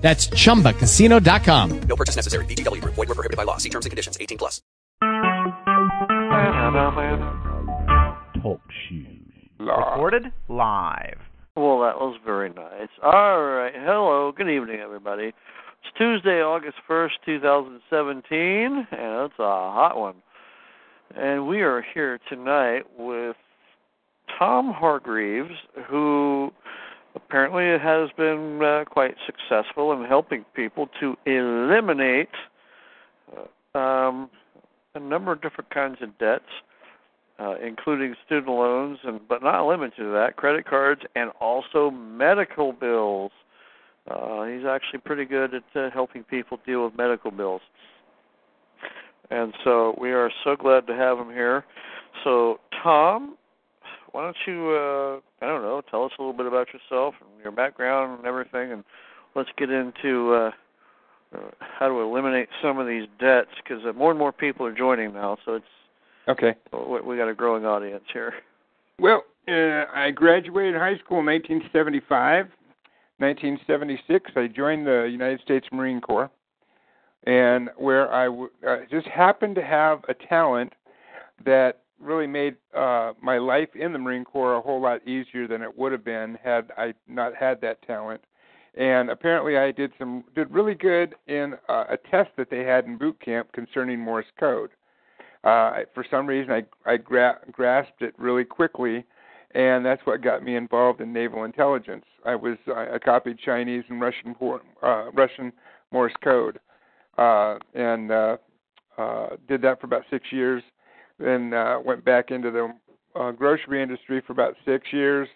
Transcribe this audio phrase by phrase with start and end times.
[0.00, 1.80] That's chumbacasino.com.
[1.82, 2.44] No purchase necessary.
[2.46, 2.94] VGW Group.
[2.94, 3.58] Void were prohibited by law.
[3.58, 4.16] See terms and conditions.
[4.20, 4.62] 18 plus.
[8.42, 9.06] Talk shoes.
[9.58, 11.18] Recorded live.
[11.56, 12.88] Well, that was very nice.
[13.02, 13.74] All right.
[13.74, 14.32] Hello.
[14.34, 15.24] Good evening, everybody.
[15.24, 20.16] It's Tuesday, August 1st, 2017, and it's a hot one.
[21.14, 23.36] And we are here tonight with
[24.38, 25.50] Tom Hargreaves,
[25.88, 26.52] who
[27.30, 32.28] apparently it has been uh, quite successful in helping people to eliminate
[33.74, 34.28] uh, um,
[34.94, 36.44] a number of different kinds of debts
[37.40, 42.72] uh, including student loans, and but not limited to that, credit cards, and also medical
[42.72, 43.32] bills.
[44.10, 47.62] Uh, he's actually pretty good at uh, helping people deal with medical bills.
[49.30, 51.64] And so we are so glad to have him here.
[52.24, 53.36] So, Tom,
[54.12, 57.42] why don't you, uh, I don't know, tell us a little bit about yourself and
[57.42, 58.84] your background and everything, and
[59.34, 60.50] let's get into uh,
[61.34, 64.74] uh, how to eliminate some of these debts because uh, more and more people are
[64.74, 65.38] joining now.
[65.44, 65.66] So it's
[66.28, 66.54] Okay.
[66.72, 68.34] we we got a growing audience here.
[68.98, 72.46] Well, uh, I graduated high school in 1975.
[73.18, 76.30] 1976, I joined the United States Marine Corps,
[77.24, 80.72] and where I w- uh, just happened to have a talent
[81.44, 85.62] that really made uh, my life in the Marine Corps a whole lot easier than
[85.62, 88.22] it would have been had I not had that talent.
[88.76, 92.84] And apparently, I did some did really good in uh, a test that they had
[92.84, 94.70] in boot camp concerning Morse code
[95.44, 99.04] uh, for some reason I I gra- grasped it really quickly,
[99.52, 102.04] and that's what got me involved in naval intelligence.
[102.24, 104.34] I was I, I copied Chinese and Russian
[104.82, 105.52] uh, Russian
[105.92, 106.60] Morse code,
[107.16, 108.36] uh, and uh,
[108.98, 110.62] uh, did that for about six years.
[111.20, 112.72] Then uh, went back into the
[113.18, 115.28] uh, grocery industry for about six years,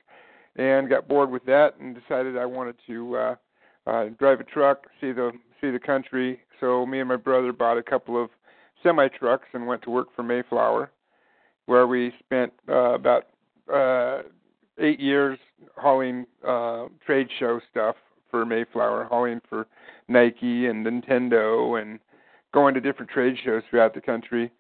[0.56, 3.34] and got bored with that, and decided I wanted to uh,
[3.87, 6.41] uh, drive a truck, see the see the country.
[6.61, 8.31] So me and my brother bought a couple of
[8.83, 10.91] semi trucks and went to work for Mayflower,
[11.67, 13.27] where we spent uh, about
[13.73, 14.23] uh,
[14.78, 15.39] eight years
[15.77, 17.97] hauling uh, trade show stuff
[18.31, 19.67] for Mayflower, hauling for
[20.09, 21.99] Nike and Nintendo, and
[22.53, 24.50] going to different trade shows throughout the country.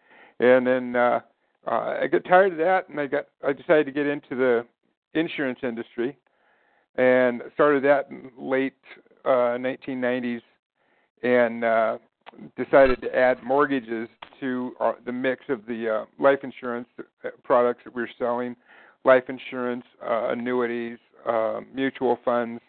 [0.44, 1.20] And then uh,
[1.66, 4.66] uh, I got tired of that, and I got I decided to get into the
[5.14, 6.18] insurance industry,
[6.96, 8.74] and started that in late
[9.24, 10.42] uh, 1990s,
[11.22, 11.98] and uh,
[12.58, 14.08] decided to add mortgages
[14.40, 18.54] to uh, the mix of the uh, life insurance uh, products that we are selling,
[19.06, 22.60] life insurance, uh, annuities, uh, mutual funds,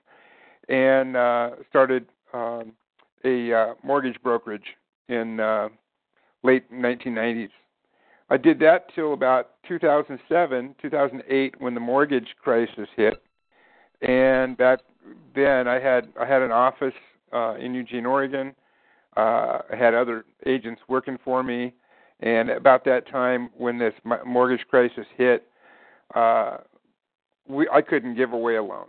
[0.69, 2.71] and uh, started um,
[3.25, 4.77] a uh, mortgage brokerage
[5.09, 5.67] in uh,
[6.41, 7.49] late 1990s.
[8.29, 13.21] I did that till about 2007, 2008, when the mortgage crisis hit,
[14.01, 14.79] and back
[15.35, 16.93] then I had I had an office
[17.31, 18.55] uh, in Eugene, Oregon.
[19.15, 21.73] Uh, I had other agents working for me,
[22.19, 23.93] and about that time when this
[24.25, 25.47] mortgage crisis hit,
[26.15, 26.57] uh,
[27.47, 28.87] we I couldn't give away a loan.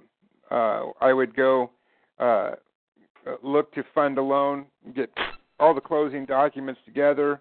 [0.51, 1.71] Uh, I would go
[2.19, 2.53] uh,
[3.43, 5.11] look to fund a loan, get
[5.61, 7.41] all the closing documents together,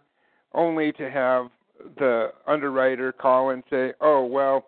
[0.53, 1.47] only to have
[1.97, 4.65] the underwriter call and say, "Oh well,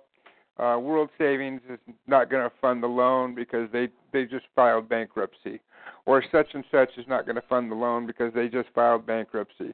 [0.58, 4.90] uh, World Savings is not going to fund the loan because they they just filed
[4.90, 5.60] bankruptcy."
[6.08, 9.06] or such and such is not going to fund the loan because they just filed
[9.06, 9.74] bankruptcy.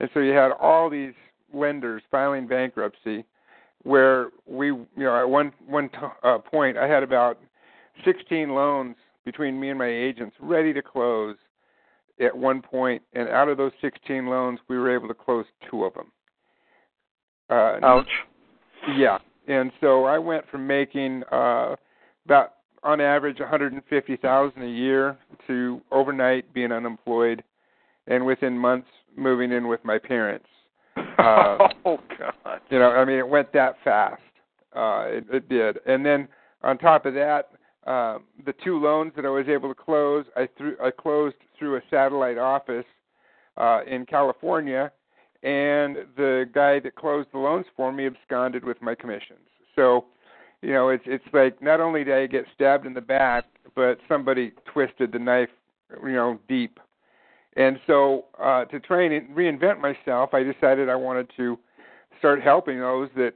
[0.00, 1.12] And so you had all these
[1.54, 3.24] lenders filing bankruptcy
[3.82, 7.38] where we you know at one one t- uh, point I had about
[8.04, 11.36] 16 loans between me and my agents ready to close
[12.18, 15.84] at one point and out of those 16 loans we were able to close two
[15.84, 16.10] of them.
[17.50, 18.08] Uh Ouch.
[18.96, 19.18] Yeah.
[19.48, 21.76] And so I went from making uh
[22.24, 27.42] about on average 150,000 a year to overnight being unemployed,
[28.06, 30.46] and within months moving in with my parents.
[30.96, 32.60] Uh, oh God!
[32.70, 34.22] You know, I mean, it went that fast.
[34.74, 36.28] Uh, it, it did, and then
[36.62, 37.50] on top of that,
[37.86, 41.76] uh, the two loans that I was able to close, I threw, I closed through
[41.76, 42.84] a satellite office
[43.56, 44.92] uh, in California,
[45.46, 49.38] and the guy that closed the loans for me absconded with my commissions.
[49.76, 50.06] So
[50.60, 53.44] you know, it's it's like not only did I get stabbed in the back,
[53.74, 55.50] but somebody twisted the knife,
[56.02, 56.80] you know, deep.
[57.56, 61.58] And so, uh, to try and reinvent myself, I decided I wanted to
[62.18, 63.32] start helping those that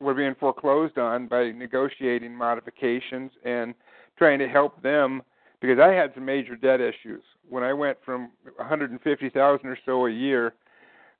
[0.00, 3.74] were being foreclosed on by negotiating modifications and
[4.18, 5.22] trying to help them
[5.60, 7.22] because I had some major debt issues.
[7.48, 10.54] When I went from 150,000 or so a year,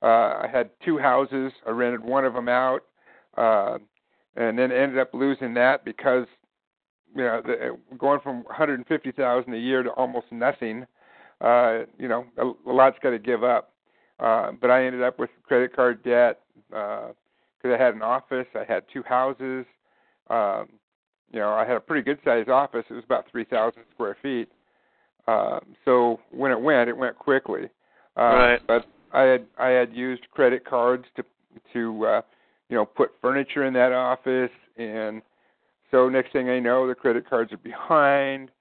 [0.05, 1.51] uh, I had two houses.
[1.65, 2.81] I rented one of them out,
[3.37, 3.79] uh,
[4.35, 6.27] and then ended up losing that because
[7.15, 10.85] you know the, going from 150,000 a year to almost nothing.
[11.41, 13.71] Uh, you know, a, a lot's got to give up.
[14.19, 17.15] Uh, but I ended up with credit card debt because
[17.65, 19.65] uh, I had an office, I had two houses.
[20.29, 20.69] Um,
[21.31, 22.85] you know, I had a pretty good sized office.
[22.89, 24.49] It was about 3,000 square feet.
[25.27, 27.63] Uh, so when it went, it went quickly.
[28.15, 28.61] Uh, Right.
[28.67, 31.23] But I had I had used credit cards to
[31.73, 32.21] to uh,
[32.69, 35.21] you know put furniture in that office, and
[35.91, 38.51] so next thing I know, the credit cards are behind.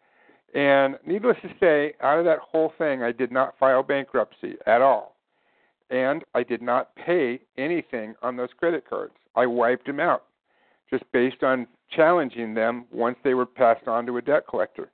[0.54, 4.80] And needless to say, out of that whole thing, I did not file bankruptcy at
[4.80, 5.16] all.
[5.90, 9.14] And I did not pay anything on those credit cards.
[9.34, 10.24] I wiped them out
[10.90, 14.90] just based on challenging them once they were passed on to a debt collector.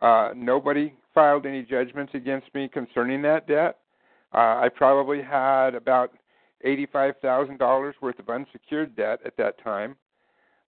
[0.00, 3.78] Uh, nobody filed any judgments against me concerning that debt.
[4.36, 6.12] Uh, I probably had about
[6.64, 9.96] $85,000 worth of unsecured debt at that time.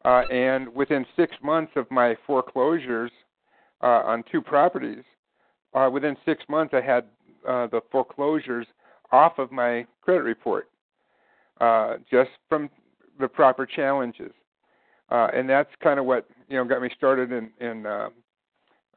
[0.04, 3.10] Uh, and within six months of my foreclosures
[3.82, 5.04] uh, on two properties,
[5.74, 7.04] uh, within six months I had
[7.46, 8.66] uh, the foreclosures
[9.12, 10.68] off of my credit report
[11.60, 12.70] uh, just from
[13.20, 14.32] the proper challenges.
[15.10, 18.08] Uh, and that's kind of what you know got me started in, in uh,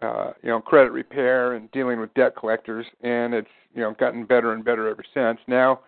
[0.01, 4.25] uh, you know credit repair and dealing with debt collectors, and it's you know gotten
[4.25, 5.39] better and better ever since.
[5.47, 5.81] Now,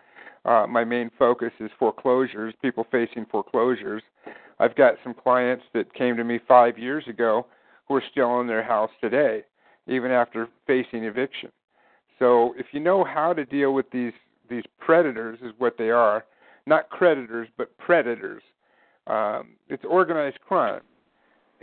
[0.44, 4.02] uh, my main focus is foreclosures, people facing foreclosures.
[4.58, 7.46] I've got some clients that came to me five years ago
[7.88, 9.42] who are still in their house today,
[9.86, 11.50] even after facing eviction.
[12.18, 14.12] So if you know how to deal with these
[14.48, 16.24] these predators, is what they are,
[16.66, 18.42] not creditors but predators.
[19.06, 20.82] Um, it's organized crime,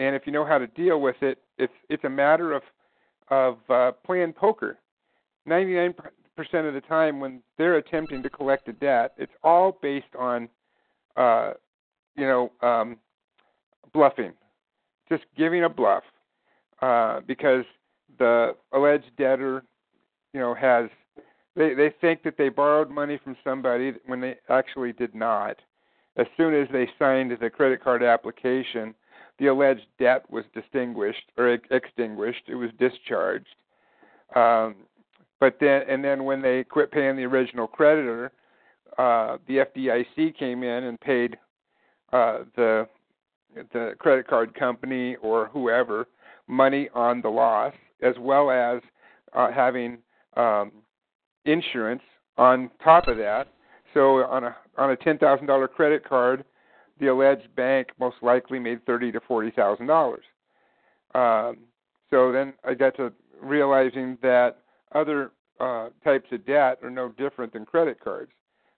[0.01, 2.63] and if you know how to deal with it, it's it's a matter of
[3.29, 4.77] of uh, playing poker.
[5.45, 5.93] Ninety nine
[6.35, 10.49] percent of the time, when they're attempting to collect a debt, it's all based on,
[11.17, 11.51] uh,
[12.15, 12.97] you know, um,
[13.93, 14.33] bluffing,
[15.07, 16.03] just giving a bluff,
[16.81, 17.65] uh, because
[18.17, 19.63] the alleged debtor,
[20.33, 20.89] you know, has
[21.55, 25.57] they they think that they borrowed money from somebody when they actually did not.
[26.17, 28.93] As soon as they signed the credit card application,
[29.41, 32.43] the alleged debt was distinguished or ex- extinguished.
[32.47, 33.55] It was discharged.
[34.35, 34.75] Um,
[35.39, 38.31] but then, and then when they quit paying the original creditor,
[38.99, 41.37] uh, the FDIC came in and paid
[42.13, 42.87] uh, the
[43.73, 46.07] the credit card company or whoever
[46.47, 48.79] money on the loss, as well as
[49.33, 49.97] uh, having
[50.37, 50.71] um,
[51.45, 52.03] insurance
[52.37, 53.47] on top of that.
[53.93, 56.45] So on a on a ten thousand dollar credit card,
[57.01, 60.23] the alleged bank most likely made thirty to forty thousand dollars.
[61.13, 61.57] Um,
[62.09, 63.11] so then I got to
[63.41, 64.59] realizing that
[64.93, 68.31] other uh, types of debt are no different than credit cards.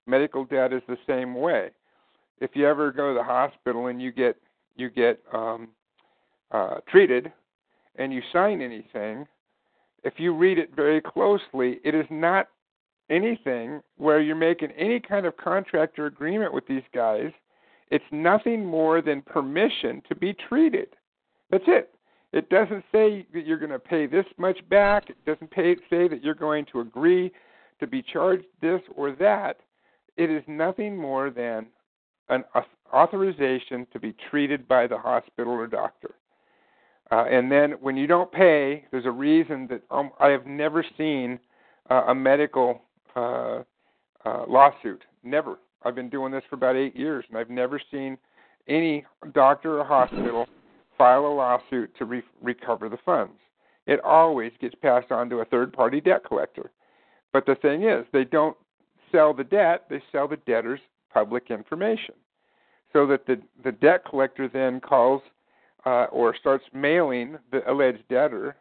[0.07, 1.69] Medical debt is the same way.
[2.39, 4.37] If you ever go to the hospital and you get
[4.75, 5.67] you get um,
[6.51, 7.31] uh, treated
[7.97, 9.27] and you sign anything,
[10.03, 12.47] if you read it very closely, it is not
[13.09, 17.31] anything where you're making any kind of contract or agreement with these guys.
[17.89, 20.87] It's nothing more than permission to be treated.
[21.51, 21.93] That's it.
[22.31, 25.09] It doesn't say that you're going to pay this much back.
[25.09, 27.31] It doesn't pay, say that you're going to agree
[27.79, 29.57] to be charged this or that.
[30.17, 31.67] It is nothing more than
[32.29, 32.43] an
[32.91, 36.15] authorization to be treated by the hospital or doctor.
[37.11, 40.83] Uh, and then when you don't pay, there's a reason that um, I have never
[40.97, 41.39] seen
[41.91, 42.81] uh, a medical
[43.15, 43.61] uh,
[44.25, 45.03] uh, lawsuit.
[45.23, 45.57] Never.
[45.85, 48.17] I've been doing this for about eight years, and I've never seen
[48.67, 50.47] any doctor or hospital
[50.97, 53.33] file a lawsuit to re- recover the funds.
[53.85, 56.71] It always gets passed on to a third party debt collector.
[57.33, 58.55] But the thing is, they don't
[59.11, 60.79] sell the debt, they sell the debtor's
[61.13, 62.15] public information.
[62.93, 65.21] So that the, the debt collector then calls
[65.85, 68.55] uh, or starts mailing the alleged debtor,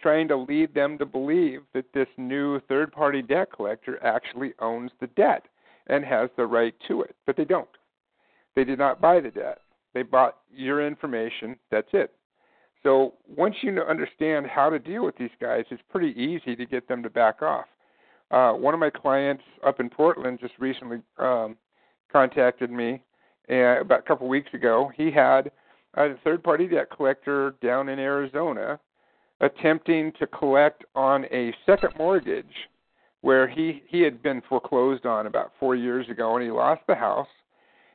[0.00, 4.90] trying to lead them to believe that this new third party debt collector actually owns
[5.00, 5.46] the debt
[5.88, 7.14] and has the right to it.
[7.26, 7.68] But they don't.
[8.54, 9.60] They did not buy the debt.
[9.94, 11.56] They bought your information.
[11.70, 12.14] That's it.
[12.82, 16.88] So once you understand how to deal with these guys, it's pretty easy to get
[16.88, 17.66] them to back off.
[18.30, 21.56] Uh, one of my clients up in Portland just recently um,
[22.10, 23.02] contacted me
[23.50, 24.90] uh, about a couple weeks ago.
[24.96, 25.50] He had
[25.94, 28.80] a third party debt collector down in Arizona
[29.40, 32.46] attempting to collect on a second mortgage
[33.22, 36.94] where he he had been foreclosed on about four years ago, and he lost the
[36.94, 37.28] house,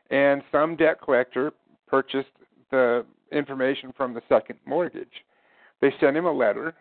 [0.10, 1.54] and some debt collector
[1.88, 2.30] purchased
[2.72, 5.24] the information from the second mortgage.
[5.82, 6.74] They sent him a letter,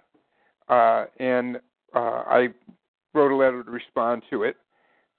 [0.69, 1.57] uh, and
[1.95, 2.49] uh, I
[3.13, 4.57] wrote a letter to respond to it,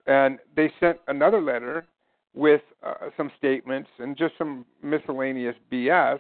[0.07, 1.85] and they sent another letter
[2.33, 6.19] with uh, some statements and just some miscellaneous BS,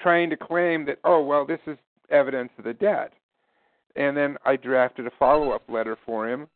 [0.00, 1.76] trying to claim that oh well this is
[2.10, 3.12] evidence of the debt,
[3.96, 6.48] and then I drafted a follow-up letter for him,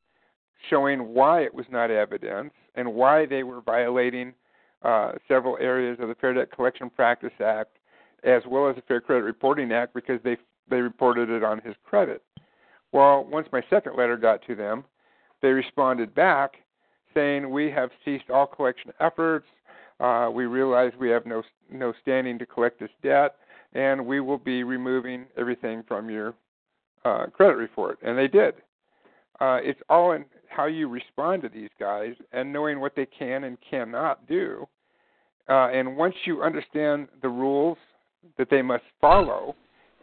[0.71, 4.33] showing why it was not evidence and why they were violating
[4.83, 7.77] uh, several areas of the Fair Debt Collection Practice Act,
[8.25, 10.37] as well as the Fair Credit Reporting Act, because they
[10.71, 12.23] they reported it on his credit.
[12.93, 14.85] Well, once my second letter got to them,
[15.41, 16.55] they responded back
[17.15, 19.47] saying we have ceased all collection efforts.
[20.01, 23.37] Uh, we realize we have no no standing to collect this debt,
[23.73, 26.35] and we will be removing everything from your
[27.04, 27.99] uh, credit report.
[28.02, 28.54] And they did.
[29.40, 33.44] Uh, it's all in how you respond to these guys and knowing what they can
[33.44, 34.66] and cannot do.
[35.49, 37.78] Uh, and once you understand the rules
[38.38, 39.56] that they must follow,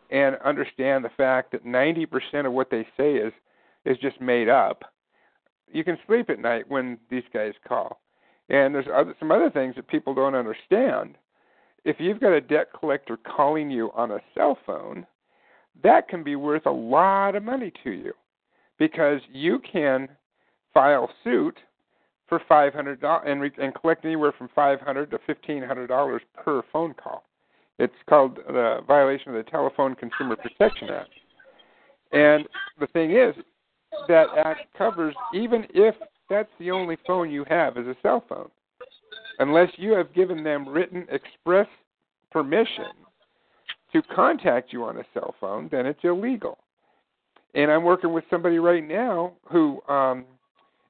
[0.09, 3.33] and understand the fact that 90% of what they say is
[3.85, 4.83] is just made up,
[5.71, 8.01] you can sleep at night when these guys call.
[8.49, 11.15] And there's other, some other things that people don't understand.
[11.85, 15.05] If you've got a debt collector calling you on a cell phone,
[15.83, 18.13] that can be worth a lot of money to you
[18.77, 20.07] because you can
[20.73, 21.57] file suit
[22.27, 25.87] for five hundred dollars and, re- and collect anywhere from five hundred to fifteen hundred
[25.87, 27.23] dollars per phone call.
[27.79, 31.09] It's called the violation of the Telephone Consumer Protection Act.
[32.11, 32.47] And
[32.79, 33.33] the thing is,
[34.07, 35.95] that act covers even if
[36.29, 38.49] that's the only phone you have is a cell phone.
[39.39, 41.67] Unless you have given them written express
[42.31, 42.85] permission
[43.93, 46.57] to contact you on a cell phone, then it's illegal.
[47.55, 50.25] And I'm working with somebody right now who um,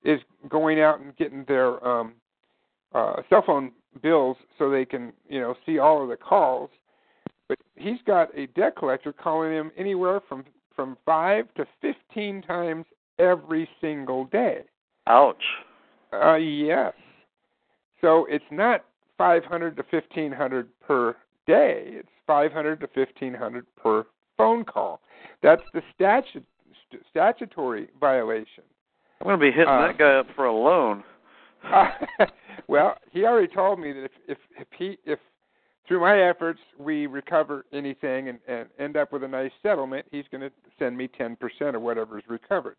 [0.04, 2.14] is going out and getting their um,
[2.94, 6.70] uh, cell phone bills so they can, you know, see all of the calls.
[7.48, 12.86] But he's got a debt collector calling him anywhere from from five to fifteen times
[13.18, 14.60] every single day.
[15.08, 15.44] Ouch.
[16.14, 16.94] Uh, yes.
[18.02, 18.86] So it's not
[19.18, 21.16] 500 to 1500 per
[21.46, 21.84] day.
[21.88, 24.06] It's 500 to 1500 per
[24.38, 25.02] phone call.
[25.42, 26.46] That's the statute
[27.10, 28.64] statutory violation.
[29.20, 31.04] I'm going to be hitting Uh, that guy up for a loan.
[31.64, 31.90] Uh,
[32.68, 35.18] well, he already told me that if if if he if
[35.88, 40.26] through my efforts we recover anything and, and end up with a nice settlement, he's
[40.30, 41.36] going to send me 10%
[41.76, 42.76] of whatever's recovered.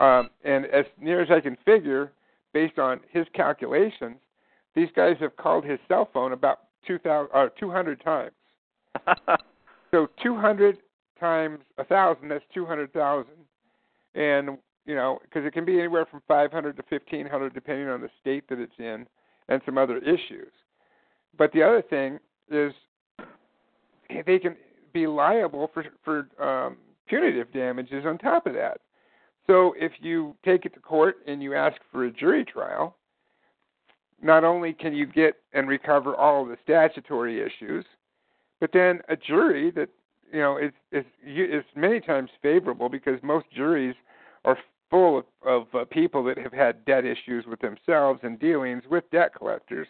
[0.00, 2.12] Um, and as near as I can figure,
[2.54, 4.16] based on his calculations,
[4.74, 8.32] these guys have called his cell phone about 2,000 uh, 200 times.
[9.94, 10.78] So 200
[11.20, 13.30] times a thousand, that's 200,000.
[14.16, 18.10] And you know, because it can be anywhere from 500 to 1500 depending on the
[18.20, 19.06] state that it's in
[19.48, 20.50] and some other issues.
[21.38, 22.18] But the other thing
[22.50, 22.72] is
[24.26, 24.56] they can
[24.92, 28.80] be liable for for um, punitive damages on top of that.
[29.46, 32.96] So if you take it to court and you ask for a jury trial,
[34.20, 37.84] not only can you get and recover all of the statutory issues,
[38.64, 39.90] but then a jury that
[40.32, 43.94] you know is is is many times favorable because most juries
[44.46, 44.56] are
[44.88, 49.04] full of, of uh, people that have had debt issues with themselves and dealings with
[49.10, 49.86] debt collectors,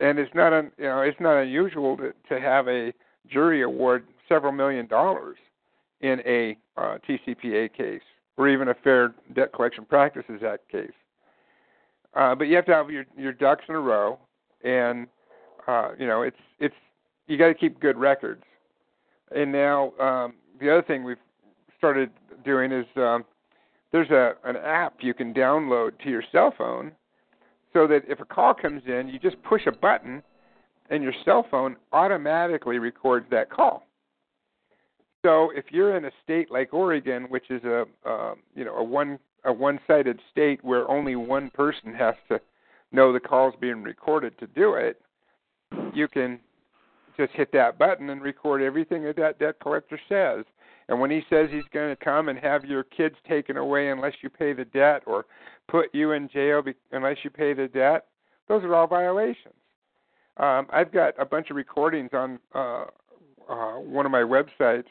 [0.00, 2.92] and it's not un, you know it's not unusual to to have a
[3.26, 5.38] jury award several million dollars
[6.02, 8.02] in a uh, TCPA case
[8.36, 10.92] or even a Fair Debt Collection Practices Act case.
[12.12, 14.18] Uh, but you have to have your your ducks in a row,
[14.62, 15.06] and
[15.66, 16.74] uh, you know it's it's
[17.26, 18.42] you got to keep good records.
[19.34, 21.16] And now um, the other thing we've
[21.78, 22.10] started
[22.44, 23.24] doing is um,
[23.90, 26.92] there's a an app you can download to your cell phone,
[27.72, 30.22] so that if a call comes in, you just push a button,
[30.90, 33.86] and your cell phone automatically records that call.
[35.24, 38.82] So if you're in a state like Oregon, which is a uh, you know a
[38.84, 42.40] one a one-sided state where only one person has to
[42.92, 45.00] know the call's being recorded to do it,
[45.94, 46.38] you can
[47.16, 50.44] just hit that button and record everything that that debt collector says.
[50.88, 54.14] And when he says he's going to come and have your kids taken away unless
[54.22, 55.26] you pay the debt, or
[55.68, 58.06] put you in jail be- unless you pay the debt,
[58.48, 59.54] those are all violations.
[60.36, 62.84] Um, I've got a bunch of recordings on uh,
[63.48, 64.90] uh, one of my websites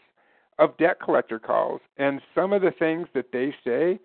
[0.59, 3.99] of debt collector calls, and some of the things that they say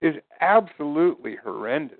[0.00, 1.98] is absolutely horrendous.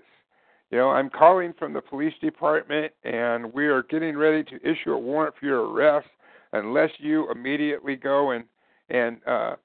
[0.73, 4.93] You know, I'm calling from the police department, and we are getting ready to issue
[4.93, 6.09] a warrant for your arrest
[6.55, 8.45] unless you immediately go and
[8.89, 9.57] and uh,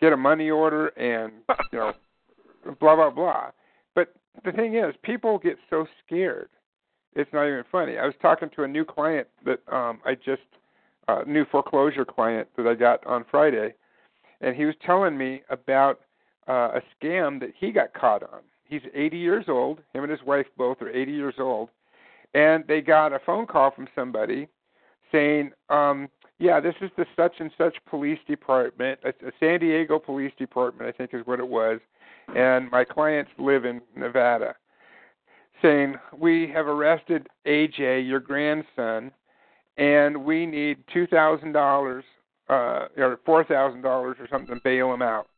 [0.00, 1.32] get a money order and
[1.72, 1.92] you know
[2.80, 3.50] blah blah blah.
[3.96, 6.48] But the thing is, people get so scared.
[7.16, 7.98] It's not even funny.
[7.98, 10.42] I was talking to a new client that um I just
[11.08, 13.74] uh new foreclosure client that I got on Friday
[14.40, 16.00] and he was telling me about
[16.48, 18.40] uh, a scam that he got caught on.
[18.74, 19.78] He's 80 years old.
[19.92, 21.68] Him and his wife both are 80 years old,
[22.34, 24.48] and they got a phone call from somebody
[25.12, 26.08] saying, um,
[26.40, 30.88] "Yeah, this is the such and such police department, a, a San Diego police department,
[30.88, 31.78] I think is what it was,
[32.34, 34.56] and my clients live in Nevada."
[35.62, 39.12] Saying, "We have arrested AJ, your grandson,
[39.76, 42.04] and we need two thousand dollars
[42.48, 45.28] uh, or four thousand dollars or something to bail him out."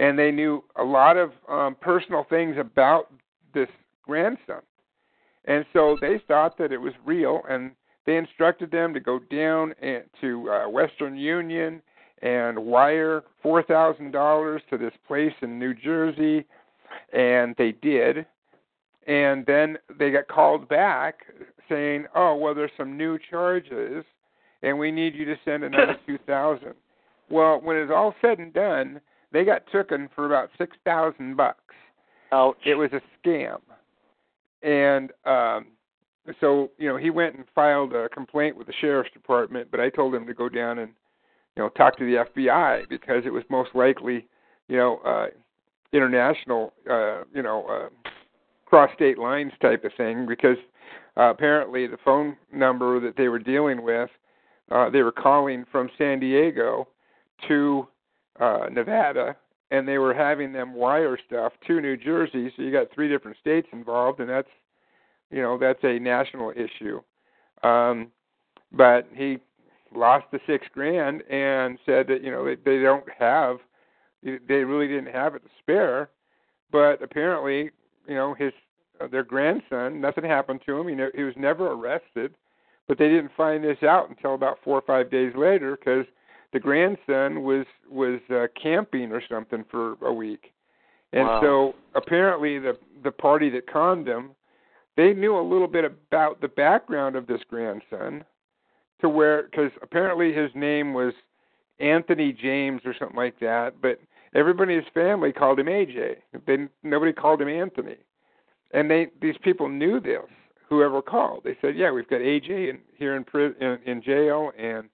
[0.00, 3.12] And they knew a lot of um, personal things about
[3.52, 3.68] this
[4.02, 4.62] grandson.
[5.44, 7.72] And so they thought that it was real, and
[8.06, 9.74] they instructed them to go down
[10.20, 11.82] to uh, Western Union
[12.22, 16.46] and wire four thousand dollars to this place in New Jersey,
[17.12, 18.26] and they did.
[19.06, 21.20] And then they got called back
[21.68, 24.04] saying, "Oh, well, there's some new charges,
[24.62, 26.74] and we need you to send another two thousand.
[27.30, 29.00] Well, when it's all said and done,
[29.32, 31.74] they got taken for about six thousand bucks.
[32.32, 32.56] Ouch.
[32.64, 33.58] It was a scam,
[34.62, 35.66] and um,
[36.40, 39.70] so you know he went and filed a complaint with the sheriff's department.
[39.70, 40.92] But I told him to go down and
[41.56, 44.26] you know talk to the FBI because it was most likely
[44.68, 45.26] you know uh,
[45.92, 48.10] international uh, you know uh,
[48.66, 50.56] cross state lines type of thing because
[51.16, 54.10] uh, apparently the phone number that they were dealing with
[54.70, 56.86] uh, they were calling from San Diego
[57.48, 57.88] to
[58.40, 59.36] uh, Nevada,
[59.70, 62.52] and they were having them wire stuff to New Jersey.
[62.56, 64.48] So you got three different states involved, and that's
[65.30, 67.00] you know that's a national issue.
[67.62, 68.10] Um,
[68.72, 69.38] but he
[69.94, 73.58] lost the six grand and said that you know they, they don't have
[74.22, 76.10] they really didn't have it to spare.
[76.72, 77.70] But apparently,
[78.06, 78.52] you know his
[79.00, 80.88] uh, their grandson nothing happened to him.
[80.88, 82.34] He ne- he was never arrested,
[82.88, 86.06] but they didn't find this out until about four or five days later because
[86.52, 90.52] the grandson was was uh, camping or something for a week,
[91.12, 91.40] and Wow.
[91.40, 94.30] so apparently the the party that conned him,
[94.96, 98.24] they knew a little bit about the background of this grandson,
[99.00, 101.14] to where because apparently his name was
[101.78, 104.00] Anthony James or something like that, but
[104.34, 106.16] everybody in his family called him AJ.
[106.46, 107.96] They nobody called him Anthony,
[108.72, 110.22] and they these people knew this.
[110.68, 113.24] Whoever called, they said, "Yeah, we've got AJ in, here in,
[113.60, 114.88] in in jail, and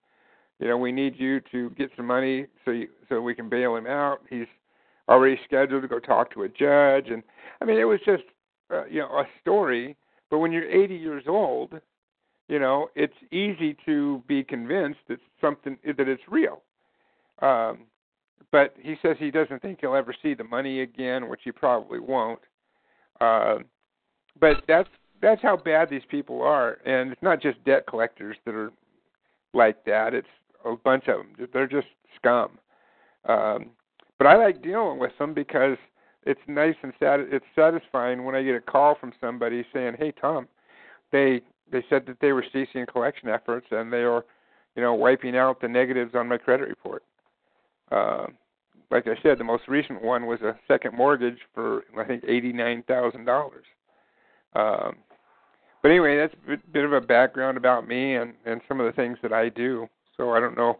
[0.59, 3.77] you know we need you to get some money so you, so we can bail
[3.77, 4.21] him out.
[4.29, 4.47] He's
[5.09, 7.23] already scheduled to go talk to a judge, and
[7.61, 8.25] I mean it was just
[8.73, 9.97] uh, you know a story.
[10.29, 11.75] But when you're 80 years old,
[12.49, 16.63] you know it's easy to be convinced that something that it's real.
[17.43, 17.87] Um,
[18.51, 22.01] but he says he doesn't think he'll ever see the money again, which he probably
[22.01, 22.41] won't.
[23.21, 23.59] Uh,
[24.41, 24.89] but that's
[25.21, 28.71] that's how bad these people are, and it's not just debt collectors that are
[29.55, 30.15] like that.
[30.15, 30.29] It's
[30.65, 31.49] a bunch of them.
[31.53, 32.59] They're just scum.
[33.29, 33.71] Um,
[34.19, 35.77] but I like dealing with them because
[36.25, 40.13] it's nice and sat- it's satisfying when I get a call from somebody saying, "Hey,
[40.13, 40.49] Tom,
[41.13, 44.25] they they said that they were ceasing collection efforts and they are,
[44.75, 47.03] you know, wiping out the negatives on my credit report."
[47.91, 48.27] Uh,
[48.91, 52.53] like I said, the most recent one was a second mortgage for I think eighty
[52.53, 53.67] nine thousand dollars.
[54.55, 54.97] Um,
[55.83, 58.93] but anyway, that's a bit of a background about me and and some of the
[58.93, 59.89] things that I do.
[60.17, 60.79] So I don't know,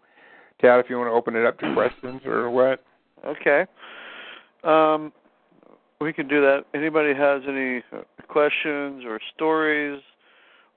[0.61, 2.83] Tad, if you want to open it up to questions or what.
[3.25, 3.65] Okay.
[4.65, 5.13] Um,
[6.01, 6.65] we can do that.
[6.75, 7.83] Anybody has any
[8.29, 10.01] questions or stories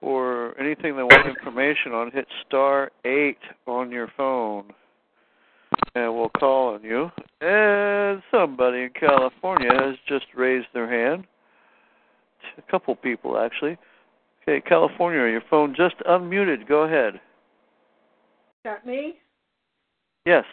[0.02, 4.66] or anything they want information on, hit star eight on your phone,
[5.96, 7.10] and we'll call on you.
[7.42, 11.26] And somebody in California has just raised their hand.
[12.58, 13.78] A couple people actually.
[14.44, 16.68] Okay, California, your phone just unmuted.
[16.68, 17.20] Go ahead.
[18.64, 19.16] That me?
[20.26, 20.44] Yes.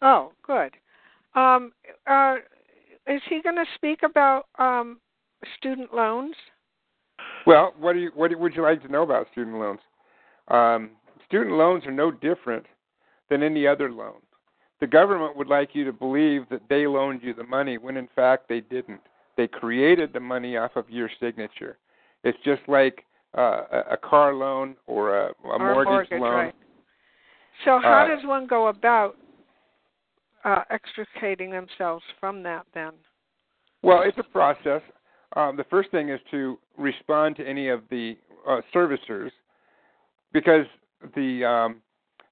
[0.00, 0.72] Oh, good.
[1.34, 1.72] Um,
[2.06, 2.36] uh,
[3.06, 4.98] is he going to speak about um,
[5.56, 6.34] student loans?
[7.46, 9.80] Well, what do you what would you like to know about student loans?
[10.48, 10.90] Um,
[11.26, 12.66] student loans are no different
[13.30, 14.16] than any other loan.
[14.80, 18.08] The government would like you to believe that they loaned you the money when in
[18.14, 19.00] fact they didn't.
[19.36, 21.78] They created the money off of your signature.
[22.22, 23.04] It's just like
[23.36, 26.20] uh, a, a car loan or a, a Or mortgage, loan.
[26.22, 26.54] right?
[27.64, 29.16] So how Uh, does one go about
[30.44, 32.92] uh, extricating themselves from that then?
[33.82, 34.82] Well, it's a process.
[35.34, 39.30] Um, the first thing is to respond to any of the uh, servicers,
[40.32, 40.66] because
[41.14, 41.82] the um,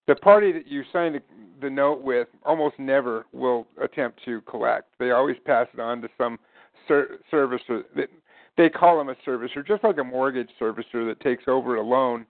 [0.06, 1.22] the party that you signed the,
[1.60, 4.88] the note with almost never will attempt to collect.
[4.98, 6.38] They always pass it on to some
[6.88, 7.84] ser- servicer.
[7.96, 8.08] That
[8.56, 12.26] they call them a servicer, just like a mortgage servicer that takes over a loan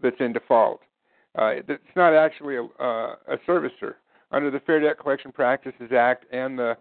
[0.00, 0.80] that's in default.
[1.36, 3.94] Uh, it's not actually a, uh, a servicer.
[4.32, 6.76] Under the Fair Debt Collection Practices Act and the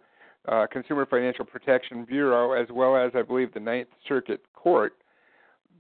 [0.47, 4.93] uh, Consumer Financial Protection Bureau, as well as I believe the Ninth Circuit Court,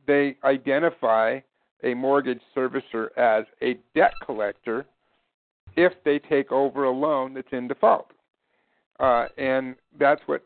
[0.05, 1.39] they identify
[1.83, 4.85] a mortgage servicer as a debt collector
[5.75, 8.11] if they take over a loan that's in default.
[8.99, 10.43] Uh, and that's what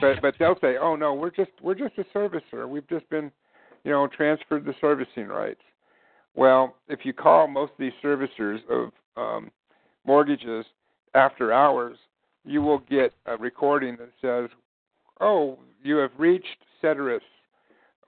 [0.00, 2.68] but but they'll say, "Oh no, we're just we're just a servicer.
[2.68, 3.30] We've just been,
[3.84, 5.60] you know, transferred the servicing rights."
[6.34, 9.50] Well, if you call most of these servicers of um,
[10.06, 10.64] mortgages
[11.14, 11.98] after hours,
[12.44, 14.50] you will get a recording that says,
[15.20, 17.22] "Oh, you have reached Seterus.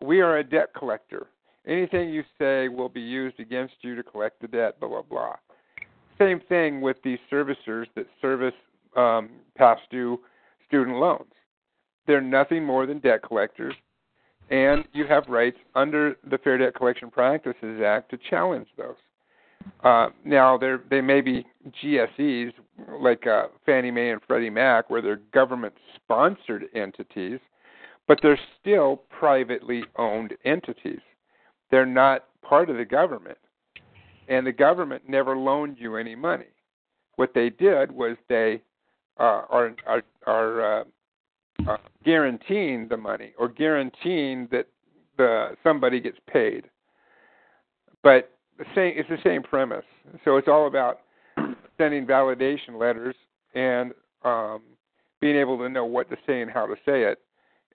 [0.01, 1.27] We are a debt collector.
[1.67, 5.37] Anything you say will be used against you to collect the debt." Blah blah blah.
[6.19, 8.55] Same thing with these servicers that service
[8.97, 10.21] um, past due
[10.67, 11.33] student loans.
[12.07, 13.75] They're nothing more than debt collectors,
[14.51, 18.97] and you have rights under the Fair Debt Collection Practices Act to challenge those.
[19.83, 21.47] Uh, now, there they may be
[21.83, 22.53] GSEs
[23.01, 27.41] like uh, Fannie Mae and Freddie Mac, where they're government-sponsored entities,
[28.07, 31.01] but they're still privately owned entities.
[31.71, 33.39] They're not part of the government,
[34.29, 36.45] and the government never loaned you any money.
[37.17, 38.61] What they did was they
[39.19, 40.85] uh, are are, are
[41.69, 44.67] uh, guaranteeing the money or guaranteeing that
[45.17, 46.65] the somebody gets paid.
[48.03, 49.85] But the same it's the same premise.
[50.25, 51.01] So it's all about
[51.79, 53.15] sending validation letters
[53.55, 53.93] and
[54.25, 54.63] um,
[55.21, 57.19] being able to know what to say and how to say it,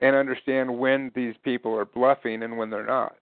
[0.01, 3.15] and understand when these people are bluffing and when they're not.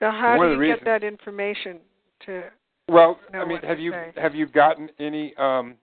[0.00, 1.78] Now, how One do you the get that information
[2.26, 2.44] to?
[2.88, 4.12] Well, I mean, have you say.
[4.20, 5.76] have you gotten any um,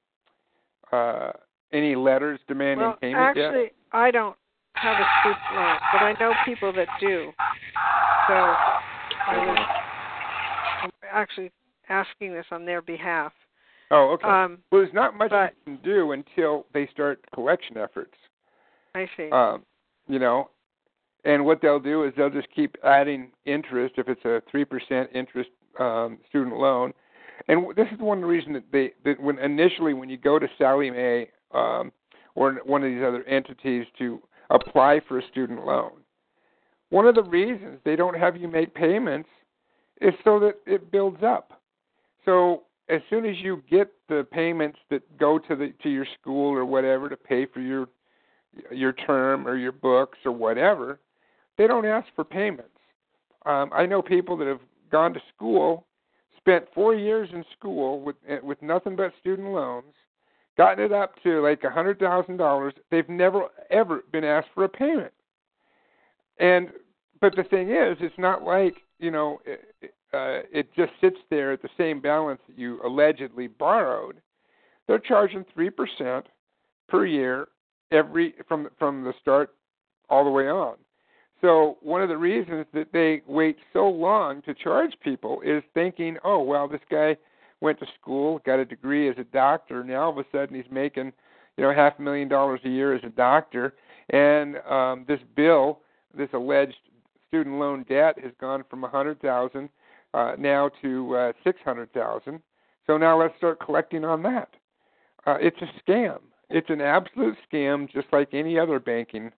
[0.91, 1.31] uh,
[1.71, 3.45] any letters demanding Well, payment yet?
[3.45, 4.35] actually, I don't
[4.73, 7.31] have a student loan, but I know people that do.
[8.27, 9.57] So I was
[10.83, 11.51] I'm actually
[11.89, 13.33] asking this on their behalf.
[13.91, 14.27] Oh, okay.
[14.27, 18.13] Um, well, there's not much but- you can do until they start collection efforts.
[18.95, 19.29] I see.
[19.31, 19.63] Um,
[20.07, 20.49] you know,
[21.25, 25.09] and what they'll do is they'll just keep adding interest if it's a three percent
[25.13, 26.93] interest um, student loan.
[27.47, 30.91] And this is one reason that they that when initially when you go to Sallie
[30.91, 31.91] Mae um,
[32.35, 35.91] or one of these other entities to apply for a student loan,
[36.89, 39.29] one of the reasons they don't have you make payments
[40.01, 41.61] is so that it builds up.
[42.25, 46.51] So as soon as you get the payments that go to the to your school
[46.51, 47.87] or whatever to pay for your
[48.71, 50.99] your term or your books or whatever,
[51.57, 52.69] they don't ask for payments.
[53.45, 55.85] Um, I know people that have gone to school,
[56.37, 59.93] spent four years in school with with nothing but student loans,
[60.59, 62.73] gotten it up to like a hundred thousand dollars.
[62.91, 65.13] They've never ever been asked for a payment.
[66.37, 66.67] And
[67.21, 71.53] but the thing is, it's not like you know it, uh, it just sits there
[71.53, 74.21] at the same balance that you allegedly borrowed.
[74.85, 76.27] They're charging three percent
[76.89, 77.47] per year
[77.91, 79.55] every from from the start
[80.09, 80.75] all the way on.
[81.39, 86.17] So one of the reasons that they wait so long to charge people is thinking,
[86.25, 87.15] oh well, this guy
[87.61, 90.71] went to school, got a degree as a doctor, now all of a sudden he's
[90.71, 91.11] making,
[91.57, 93.73] you know, half a million dollars a year as a doctor,
[94.09, 95.79] and um, this bill,
[96.17, 96.77] this alleged
[97.27, 99.69] student loan debt, has gone from a hundred thousand
[100.13, 102.41] uh, now to uh, six hundred thousand.
[102.87, 104.49] So now let's start collecting on that.
[105.27, 106.19] Uh, it's a scam.
[106.49, 109.31] It's an absolute scam, just like any other banking.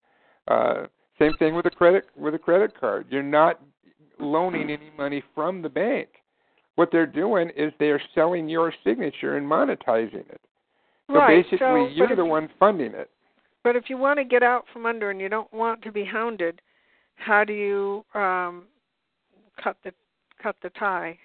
[0.47, 0.85] Uh,
[1.19, 3.07] same thing with a credit with a credit card.
[3.09, 3.59] You're not
[4.19, 6.07] loaning any money from the bank.
[6.81, 10.41] What they're doing is they are selling your signature and monetizing it.
[11.05, 11.43] So right.
[11.43, 13.11] basically, so, you're the one funding it.
[13.63, 16.03] But if you want to get out from under and you don't want to be
[16.03, 16.59] hounded,
[17.17, 18.63] how do you um,
[19.63, 19.91] cut the
[20.41, 21.19] cut the tie?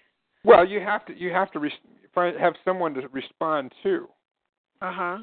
[0.45, 1.71] Well, you have to you have to
[2.15, 4.09] find, have someone to respond to.
[4.83, 5.19] Uh huh.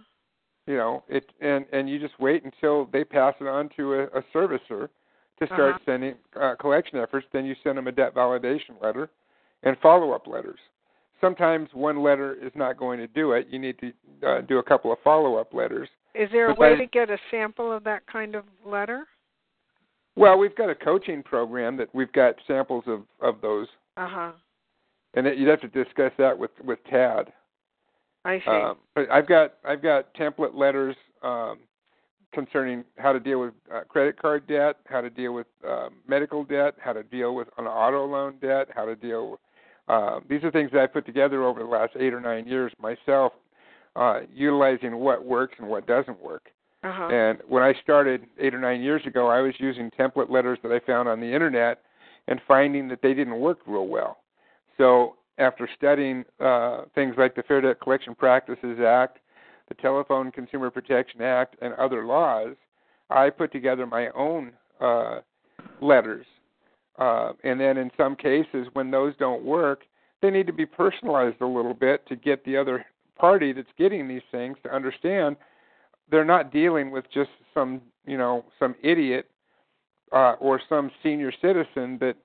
[0.65, 4.03] You know it, and and you just wait until they pass it on to a,
[4.05, 4.89] a servicer
[5.37, 5.79] to start Uh-huh.
[5.85, 7.27] sending uh, collection efforts.
[7.31, 9.11] Then you send them a debt validation letter
[9.63, 10.59] and follow up letters.
[11.21, 13.47] Sometimes one letter is not going to do it.
[13.49, 13.93] You need to
[14.27, 15.87] uh, do a couple of follow up letters.
[16.13, 19.07] Is there a But way they- to get a sample of that kind of letter?
[20.15, 24.31] Well, we've got a coaching program that we've got samples of of those, Uh huh.
[25.15, 27.33] and that you'd have to discuss that with with Tad.
[28.25, 28.45] I see.
[28.51, 31.59] Um, but I've got I've got template letters um,
[32.31, 36.43] concerning how to deal with uh, credit card debt, how to deal with um, medical
[36.43, 39.39] debt, how to deal with an auto loan debt, how to deal
[39.87, 42.71] Uh, these are things that I put together over the last eight or nine years
[42.79, 43.33] myself,
[43.95, 46.49] uh, utilizing what works and what doesn't work.
[46.83, 47.07] Uh-huh.
[47.07, 50.71] And when I started eight or nine years ago, I was using template letters that
[50.71, 51.81] I found on the internet
[52.27, 54.17] and finding that they didn't work real well.
[54.77, 59.19] So after studying uh, things like the Fair Debt Collection Practices Act,
[59.69, 62.55] the Telephone Consumer Protection Act, and other laws,
[63.09, 65.19] I put together my own uh,
[65.81, 66.25] letters.
[66.97, 69.81] Uh, and then in some cases, when those don't work,
[70.21, 72.85] they need to be personalized a little bit to get the other
[73.17, 75.35] party that's getting these things to understand
[76.09, 79.29] they're not dealing with just some you know some idiot
[80.11, 82.15] uh, or some senior citizen that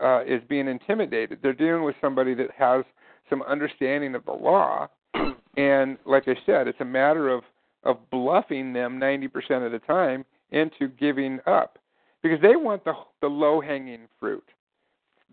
[0.00, 1.38] uh, is being intimidated.
[1.42, 2.84] They're dealing with somebody that has
[3.28, 4.88] some understanding of the law,
[5.56, 7.42] and like I said, it's a matter of
[7.82, 11.78] of bluffing them 90% of the time into giving up
[12.22, 14.44] because they want the the low hanging fruit.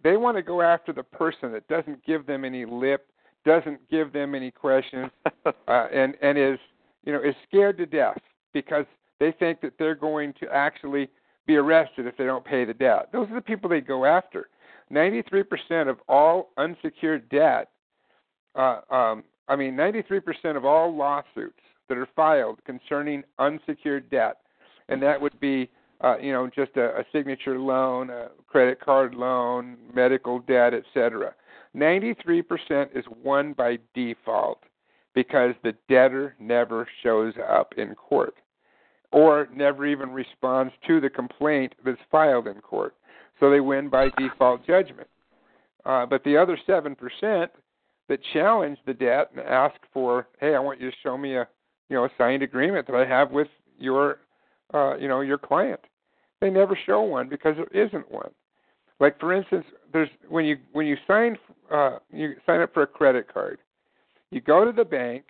[0.04, 3.08] They want to go after the person that doesn't give them any lip,
[3.46, 5.10] doesn't give them any questions,
[5.46, 6.60] uh, and and is
[7.06, 8.20] you know is scared to death
[8.54, 8.86] because
[9.20, 11.10] they think that they're going to actually
[11.46, 13.10] be arrested if they don't pay the debt.
[13.12, 14.50] Those are the people they go after.
[14.92, 17.70] 93% of all unsecured debt,
[18.56, 24.38] uh, um, I mean, 93% of all lawsuits that are filed concerning unsecured debt,
[24.90, 25.70] and that would be,
[26.02, 31.34] uh, you know, just a, a signature loan, a credit card loan, medical debt, etc.
[31.76, 34.64] 93% is won by default
[35.14, 38.36] because the debtor never shows up in court
[39.12, 42.96] or never even responds to the complaint that's filed in court.
[43.40, 45.08] So they win by default judgment.
[45.86, 46.96] Uh, but the other 7%
[48.10, 51.48] that challenge the debt and ask for, hey, I want you to show me a
[51.90, 53.48] you know a signed agreement that I have with
[53.80, 54.20] your
[54.74, 55.80] uh, you know your client.
[56.42, 58.32] They never show one because there isn't one.
[59.00, 61.38] Like for instance, there's when you when you sign
[61.72, 63.60] uh, you sign up for a credit card,
[64.32, 65.26] you go to the bank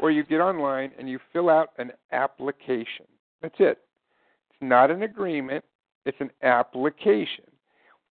[0.00, 3.06] or you get online and you fill out an application.
[3.42, 3.78] That's it.
[4.50, 5.64] It's not an agreement,
[6.06, 7.44] it's an application.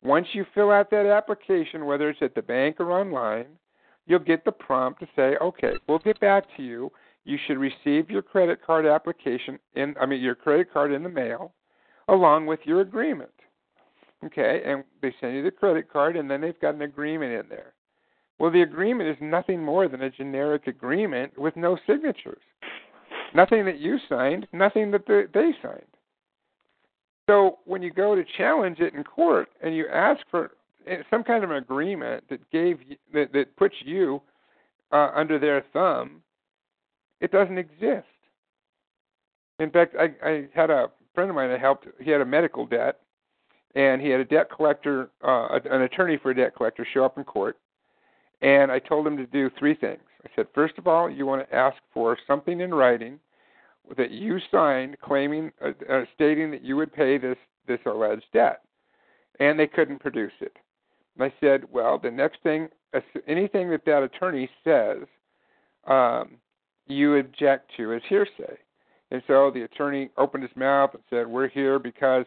[0.03, 3.45] Once you fill out that application, whether it's at the bank or online,
[4.05, 6.91] you'll get the prompt to say, okay, we'll get back to you.
[7.25, 11.09] You should receive your credit card application in, I mean, your credit card in the
[11.09, 11.53] mail
[12.09, 13.31] along with your agreement.
[14.25, 17.49] Okay, and they send you the credit card, and then they've got an agreement in
[17.49, 17.73] there.
[18.39, 22.41] Well, the agreement is nothing more than a generic agreement with no signatures.
[23.35, 25.81] Nothing that you signed, nothing that they signed.
[27.29, 30.51] So when you go to challenge it in court and you ask for
[31.09, 32.79] some kind of an agreement that gave
[33.13, 34.21] that, that puts you
[34.91, 36.21] uh, under their thumb,
[37.21, 38.07] it doesn't exist.
[39.59, 41.87] In fact, I, I had a friend of mine that helped.
[41.99, 42.99] He had a medical debt,
[43.75, 47.17] and he had a debt collector, uh, an attorney for a debt collector, show up
[47.17, 47.57] in court.
[48.41, 50.01] And I told him to do three things.
[50.25, 53.19] I said, first of all, you want to ask for something in writing
[53.97, 58.61] that you signed, claiming, uh, uh, stating that you would pay this this alleged debt,
[59.39, 60.57] and they couldn't produce it.
[61.15, 62.67] And I said, well, the next thing,
[63.27, 65.03] anything that that attorney says,
[65.87, 66.37] um,
[66.87, 68.57] you object to as hearsay.
[69.11, 72.25] And so the attorney opened his mouth and said, "We're here because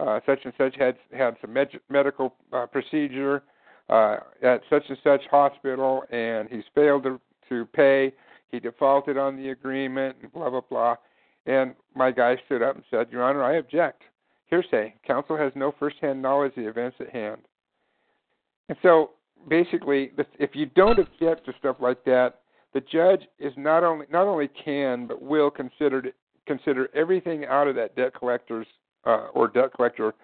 [0.00, 3.42] uh, such and such had had some med- medical uh, procedure
[3.88, 8.12] uh, at such and such hospital, and he's failed to, to pay.
[8.50, 10.96] He defaulted on the agreement, and blah blah blah."
[11.46, 14.02] And my guy stood up and said, "Your Honor, I object.
[14.46, 14.94] Hearsay.
[15.06, 17.40] Counsel has no first-hand knowledge of the events at hand."
[18.68, 19.10] And so,
[19.48, 22.40] basically, if you don't object to stuff like that,
[22.78, 26.04] the judge is not only not only can but will consider
[26.46, 28.68] consider everything out of that debt collector's
[29.04, 30.14] uh, or debt collector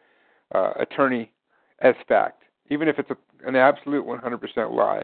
[0.54, 1.32] uh, attorney
[1.80, 5.02] as fact, even if it's a, an absolute 100% lie.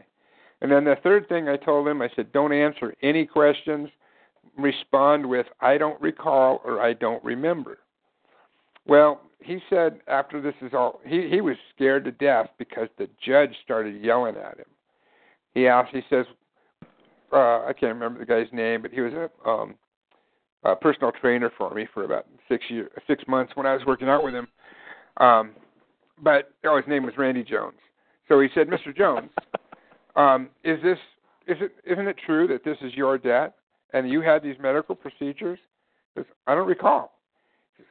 [0.61, 3.89] And then the third thing I told him, I said, don't answer any questions.
[4.57, 7.79] Respond with, I don't recall or I don't remember.
[8.87, 13.09] Well, he said after this is all, he, he was scared to death because the
[13.23, 14.65] judge started yelling at him.
[15.53, 16.25] He asked, he says,
[17.33, 19.75] uh, I can't remember the guy's name, but he was a um,
[20.63, 24.09] a personal trainer for me for about six years, six months when I was working
[24.09, 24.47] out with him.
[25.17, 25.51] Um,
[26.21, 27.77] but oh, his name was Randy Jones.
[28.27, 28.95] So he said, "Mr.
[28.95, 29.29] Jones,
[30.15, 30.97] um, is this
[31.47, 33.55] is it isn't it true that this is your debt
[33.93, 35.59] and you had these medical procedures?"
[36.15, 37.13] Says, I don't recall.
[37.77, 37.85] Says,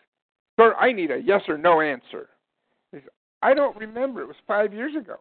[0.58, 2.28] Sir, I need a yes or no answer.
[2.92, 3.08] He says,
[3.42, 4.20] I don't remember.
[4.20, 5.16] It was five years ago.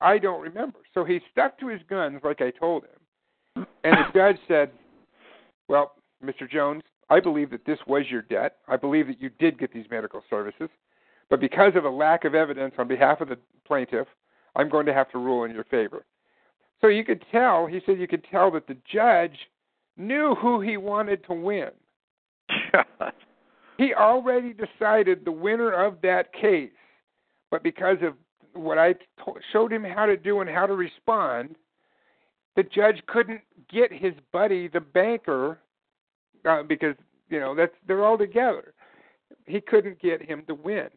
[0.00, 0.78] I don't remember.
[0.94, 2.99] So he stuck to his guns like I told him.
[3.56, 4.70] And the judge said,
[5.68, 5.92] Well,
[6.24, 6.50] Mr.
[6.50, 8.56] Jones, I believe that this was your debt.
[8.68, 10.68] I believe that you did get these medical services.
[11.28, 14.06] But because of a lack of evidence on behalf of the plaintiff,
[14.56, 16.04] I'm going to have to rule in your favor.
[16.80, 19.36] So you could tell, he said you could tell that the judge
[19.96, 21.70] knew who he wanted to win.
[23.80, 26.68] He already decided the winner of that case,
[27.50, 28.12] but because of
[28.52, 28.94] what I
[29.54, 31.56] showed him how to do and how to respond,
[32.56, 33.40] the judge couldn't
[33.72, 35.58] get his buddy, the banker,
[36.48, 36.94] uh, because
[37.28, 38.74] you know that's they're all together.
[39.46, 40.88] He couldn't get him to win,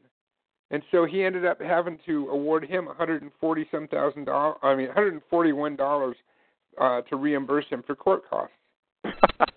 [0.72, 4.58] and so he ended up having to award him 140 some thousand dollars.
[4.64, 6.16] I mean, 141 dollars
[6.80, 8.56] uh, to reimburse him for court costs.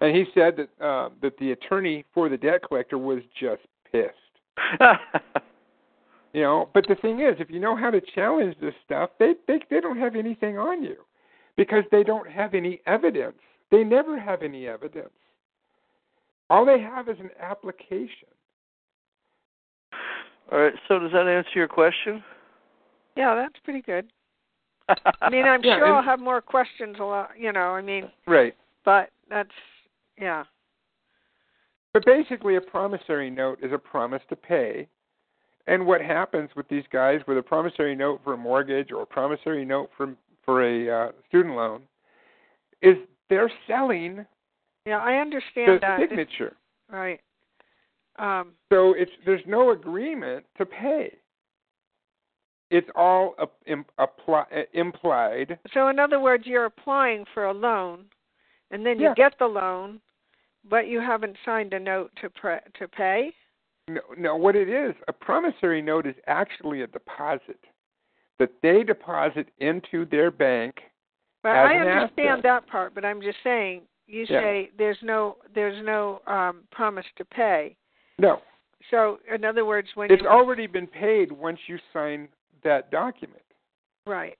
[0.00, 4.12] And he said that uh, that the attorney for the debt collector was just pissed.
[6.32, 9.34] You know, but the thing is, if you know how to challenge this stuff, they
[9.46, 10.96] they they don't have anything on you
[11.56, 13.36] because they don't have any evidence.
[13.70, 15.10] They never have any evidence.
[16.50, 18.28] All they have is an application.
[20.52, 20.74] All right.
[20.88, 22.22] So does that answer your question?
[23.16, 24.06] Yeah, that's pretty good.
[25.20, 26.96] I mean, I'm Yeah, sure I'll have more questions.
[27.00, 27.74] A lot, you know.
[27.74, 28.54] I mean, Right.
[28.84, 29.50] but that's
[30.20, 30.44] yeah.
[31.92, 34.86] But basically, a promissory note is a promise to pay.
[35.66, 39.06] And what happens with these guys with a promissory note for a mortgage or a
[39.06, 41.82] promissory note for for a uh, student loan
[42.82, 42.96] is
[43.28, 44.24] they're selling
[44.86, 46.00] Yeah, I the understand that.
[46.00, 46.56] It's- signature.
[46.90, 47.20] right.
[48.18, 51.12] Um, So it's there's no agreement to pay.
[52.70, 53.46] It's all uh,
[53.98, 55.58] apply, uh, implied.
[55.74, 58.06] so in other words, you're applying for a loan,
[58.70, 59.14] and then you Yeah.
[59.14, 60.00] get the loan,
[60.64, 63.32] but you haven't signed a note to pre- to pay.
[63.88, 67.60] No, no, what it is, a promissory note is actually a deposit
[68.38, 70.76] that they deposit into their bank.
[71.44, 72.42] As I an understand asset.
[72.42, 72.94] that part.
[72.94, 74.40] But I'm just saying, you Yeah.
[74.40, 77.76] say there's no there's no um, promise to pay.
[78.18, 78.42] No,
[78.90, 82.28] So in other words, when it's already been paid once you sign
[82.62, 83.42] that document.
[84.06, 84.36] right,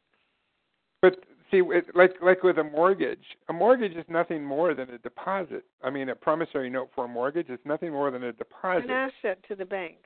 [1.02, 1.62] But see,
[1.94, 5.64] like like with a mortgage, a mortgage is nothing more than a deposit.
[5.82, 8.84] I mean, a promissory note for a mortgage is nothing more than a deposit.
[8.84, 9.96] an asset to the bank.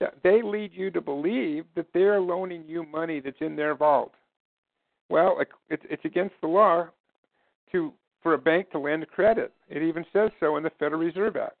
[0.00, 4.12] Yeah, they lead you to believe that they're loaning you money that's in their vault.
[5.08, 5.38] Well,
[5.70, 6.88] it's it's against the law
[7.72, 9.52] to for a bank to lend credit.
[9.68, 11.56] It even says so in the Federal Reserve Act.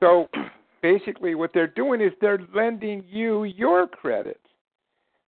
[0.00, 0.28] So
[0.82, 4.40] basically, what they're doing is they're lending you your credit.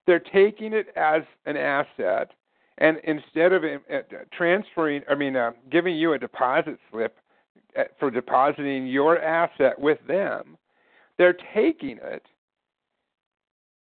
[0.05, 2.31] They're taking it as an asset,
[2.79, 3.99] and instead of uh,
[4.31, 7.17] transferring, I mean, uh, giving you a deposit slip
[7.77, 10.57] uh, for depositing your asset with them,
[11.17, 12.23] they're taking it,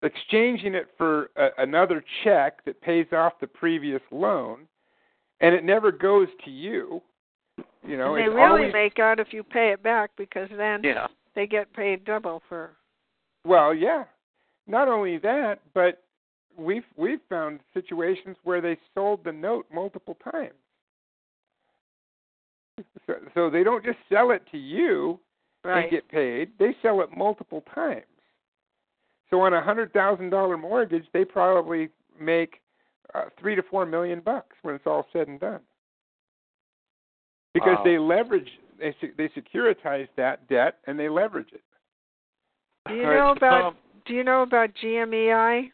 [0.02, 4.66] exchanging it for a, another check that pays off the previous loan,
[5.40, 7.00] and it never goes to you.
[7.86, 10.48] You know, and they it's really always, make out if you pay it back because
[10.56, 11.06] then Yeah.
[11.34, 12.70] they get paid double for.
[13.44, 14.04] well, yeah.
[14.66, 16.02] Not only that, but
[16.60, 20.54] we've we've found situations where they sold the note multiple times.
[23.06, 25.18] So, so they don't just sell it to you
[25.62, 25.82] Right.
[25.82, 28.06] and get paid; they sell it multiple times.
[29.28, 32.62] So on a hundred thousand dollar mortgage, they probably make
[33.14, 35.60] uh, three to four million bucks when it's all said and done,
[37.52, 37.84] because Wow.
[37.84, 41.62] they leverage, they they securitize that debt and they leverage it.
[42.88, 45.70] Do you know about um, Do you know about GMEI?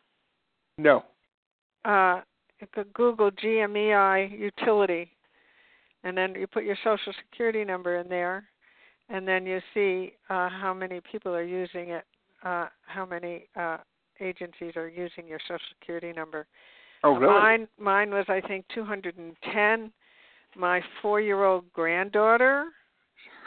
[0.79, 1.05] No,
[1.85, 2.21] Uh,
[2.95, 5.11] Google GMEI utility,
[6.05, 8.49] and then you put your social security number in there,
[9.09, 12.05] and then you see uh, how many people are using it,
[12.43, 13.79] uh, how many uh,
[14.21, 16.47] agencies are using your social security number.
[17.05, 17.33] oh really?
[17.33, 19.93] Mine, mine was I think 210.
[20.57, 22.67] My four-year-old granddaughter,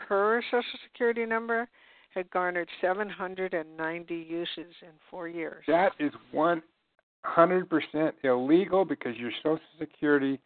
[0.07, 1.67] her social security number
[2.13, 5.63] had garnered 790 uses in four years.
[5.67, 6.61] That is one
[7.23, 10.39] hundred percent illegal because your Social Security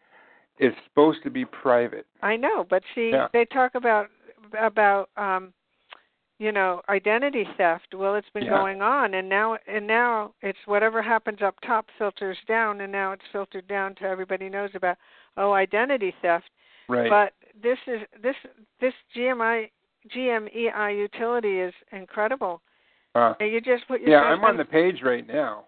[0.59, 2.05] is supposed to be private.
[2.21, 3.27] I know, but see, Yeah.
[3.33, 4.09] they talk about
[4.59, 5.53] about um
[6.39, 7.93] you know identity theft.
[7.93, 8.57] Well, it's been Yeah.
[8.57, 13.11] going on, and now and now it's whatever happens up top filters down, and now
[13.13, 14.97] it's filtered down to everybody knows about
[15.37, 16.49] oh identity theft.
[16.87, 17.09] Right.
[17.09, 18.35] But this is this
[18.79, 19.69] this GMI
[20.09, 22.61] GMEI utility is incredible.
[23.15, 25.65] uh, And you just put your yeah, I'm on the page right now.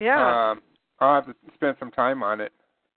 [0.00, 0.62] Yeah Um,
[1.00, 2.52] I'll have to spend some time on it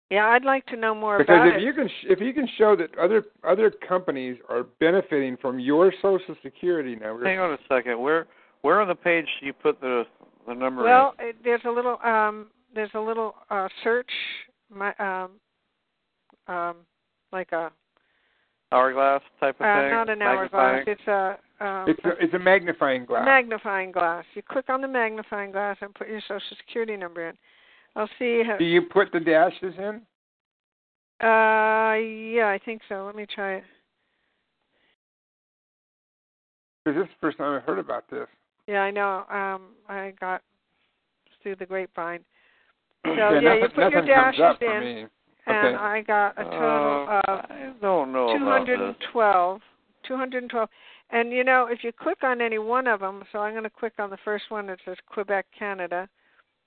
[0.09, 0.25] yeah.
[0.27, 1.61] I'd like to know more because about if it.
[1.61, 5.93] you can sh- if you can show that other other companies are benefiting from your
[6.01, 7.25] Social Security number.
[7.25, 7.99] Hang on a second.
[7.99, 8.27] Where
[8.61, 10.05] where on the page do you put the
[10.47, 10.83] the number?
[10.83, 14.09] Well, it, there's a little um there's a little uh search
[14.73, 15.31] my um
[16.47, 16.77] um
[17.31, 17.71] like a
[18.71, 19.91] hourglass type of uh, thing.
[19.91, 20.83] not an hourglass.
[20.87, 23.25] It's a um, It's a, it's a magnifying glass.
[23.25, 24.25] magnifying glass.
[24.33, 27.35] You click on the magnifying glass and put your social security number in.
[27.95, 28.43] I'll see.
[28.45, 30.01] How, Do you put the dashes in?
[31.21, 33.03] uh, yeah, I think so.
[33.05, 33.63] Let me try it.
[36.85, 38.27] Because this is the first time I've heard about this.
[38.67, 39.25] Yeah, I know.
[39.29, 40.41] Um, I got
[41.43, 42.21] through the grapevine.
[43.05, 45.01] So yeah, yeah, you nothing, put your comes dashes up for in, me.
[45.47, 45.75] and Okay.
[45.77, 49.61] I got a total Uh, of I don't know 212.
[50.05, 50.69] 212.
[51.11, 53.69] And you know, if you click on any one of them, so I'm going to
[53.69, 56.07] click on the first one that says Quebec, Canada.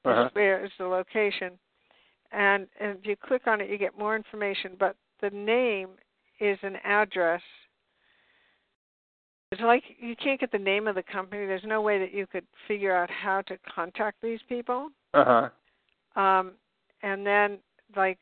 [0.05, 0.31] This Uh-huh.
[0.33, 1.59] where is the location.
[2.33, 4.73] And, and if you click on it, you get more information.
[4.79, 5.91] But the name
[6.41, 7.43] is an address.
[9.53, 11.47] It's like you can't get the name of the company.
[11.47, 14.89] There's no way that you could figure out how to contact these people.
[15.15, 15.49] Uh
[16.17, 16.21] huh.
[16.21, 16.53] Um,
[17.03, 17.59] and then,
[17.95, 18.19] like,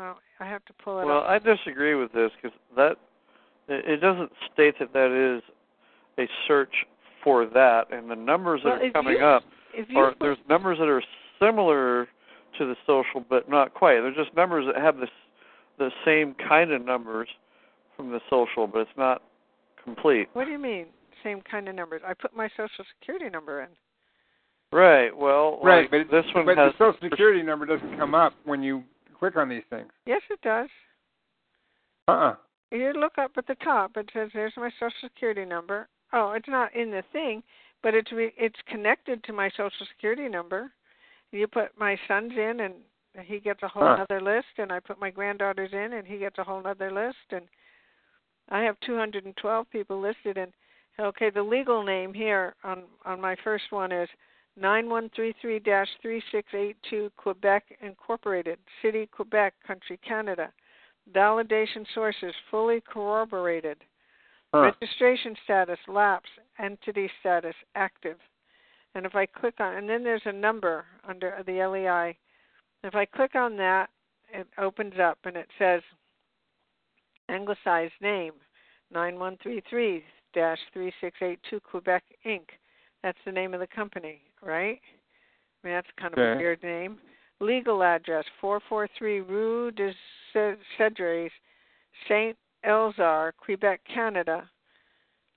[0.00, 1.06] uh, I have to pull it up.
[1.06, 1.28] Well, up.
[1.28, 2.96] I disagree with this because that
[3.68, 5.42] it it doesn't state that that is
[6.18, 6.86] a search
[7.22, 9.44] for that, and the numbers that Well, are coming you- up
[9.96, 11.02] are put- there's numbers that are
[11.38, 12.06] similar
[12.58, 14.00] to the social, but not quite.
[14.00, 15.10] They're just numbers that have this
[15.78, 17.28] the same kind of numbers
[17.96, 19.22] from the social, but it's not
[19.84, 20.28] complete.
[20.32, 20.86] What do you mean?
[21.22, 22.02] Same kind of numbers.
[22.04, 23.68] I put my social security number in.
[24.72, 25.16] Right.
[25.16, 28.34] Well, Right, like, but this one but has the social security number doesn't come up
[28.44, 28.82] when you
[29.18, 29.90] click on these things.
[30.04, 30.68] Yes, it does.
[32.08, 32.36] Uh uh
[32.70, 33.96] You look up at the top.
[33.96, 37.42] It says, "There's my social security number." Oh, it's not in the thing,
[37.82, 40.72] but it's re- it's connected to my social security number.
[41.30, 42.74] You put my son's in, and
[43.22, 44.04] he gets a whole Huh.
[44.08, 47.32] other list, and I put my granddaughter's in, and he gets a whole other list,
[47.32, 47.48] and
[48.48, 50.36] I have 212 people listed.
[50.38, 50.52] And
[50.98, 54.08] okay, the legal name here on on my first one is
[54.58, 60.52] 9133-3682 Quebec Incorporated, City, Quebec, Country, Canada.
[61.12, 63.78] Validation sources fully corroborated.
[64.52, 64.72] Huh.
[64.80, 66.28] Registration status lapse,
[66.58, 68.16] entity status active.
[68.94, 72.16] And if I click on, and then there's a number under the LEI.
[72.82, 73.90] If I click on that,
[74.32, 75.82] it opens up and it says
[77.28, 78.32] anglicized name
[78.92, 82.48] 9133 3682 Quebec Inc.
[83.02, 84.80] That's the name of the company, right?
[85.62, 86.98] I mean, that's kind of a weird name.
[87.40, 89.92] Legal address 443 Rue de
[90.34, 91.30] Cedres,
[92.08, 94.48] Saint Elzéar, Quebec, Canada.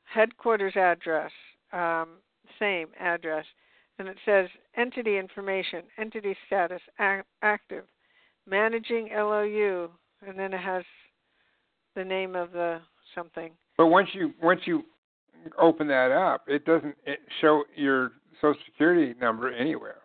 [0.04, 1.32] Headquarters address,
[1.72, 2.18] um,
[2.60, 3.46] same address.
[3.98, 7.86] And it says entity information, entity status ac- active,
[8.46, 9.90] managing LOU,
[10.28, 10.84] and then it has
[11.96, 12.80] the name of the
[13.16, 13.52] something.
[13.78, 14.84] But once you once you
[15.58, 20.00] open that up, it doesn't it show your social security number anywhere.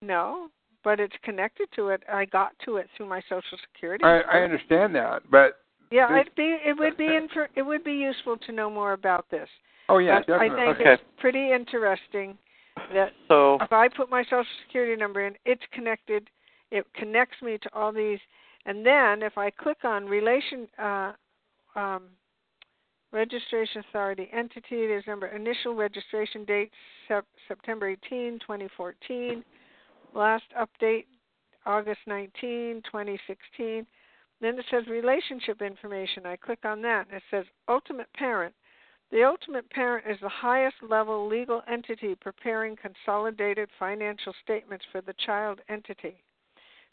[0.00, 0.48] No,
[0.84, 2.02] but it's connected to it.
[2.12, 4.04] I got to it through my social security.
[4.04, 4.20] I.
[4.20, 5.56] I understand that, but
[5.90, 8.92] Yeah, this- it'd be it would be infor- it would be useful to know more
[8.92, 9.48] about this.
[9.88, 10.92] oh yeah, But I think Okay.
[10.92, 12.38] it's pretty interesting
[12.92, 16.28] that so if I put my social security number in, it's connected.
[16.70, 18.18] It connects me to all these,
[18.66, 21.12] and then if I click on relation, uh,
[21.76, 22.08] um,
[23.12, 26.72] registration authority entity, there's number initial registration date
[27.06, 29.44] sep- September 18, 2014.
[30.14, 31.06] Last update
[31.66, 33.86] August 19, 2016.
[34.40, 36.24] Then it says relationship information.
[36.24, 38.54] I click on that and it says ultimate parent.
[39.10, 45.14] The ultimate parent is the highest level legal entity preparing consolidated financial statements for the
[45.24, 46.22] child entity.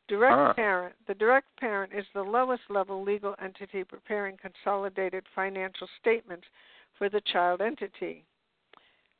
[0.08, 0.54] Direct Ah.
[0.54, 0.96] parent.
[1.08, 6.48] The direct parent is the lowest level legal entity preparing consolidated financial statements
[6.98, 8.26] for the child entity.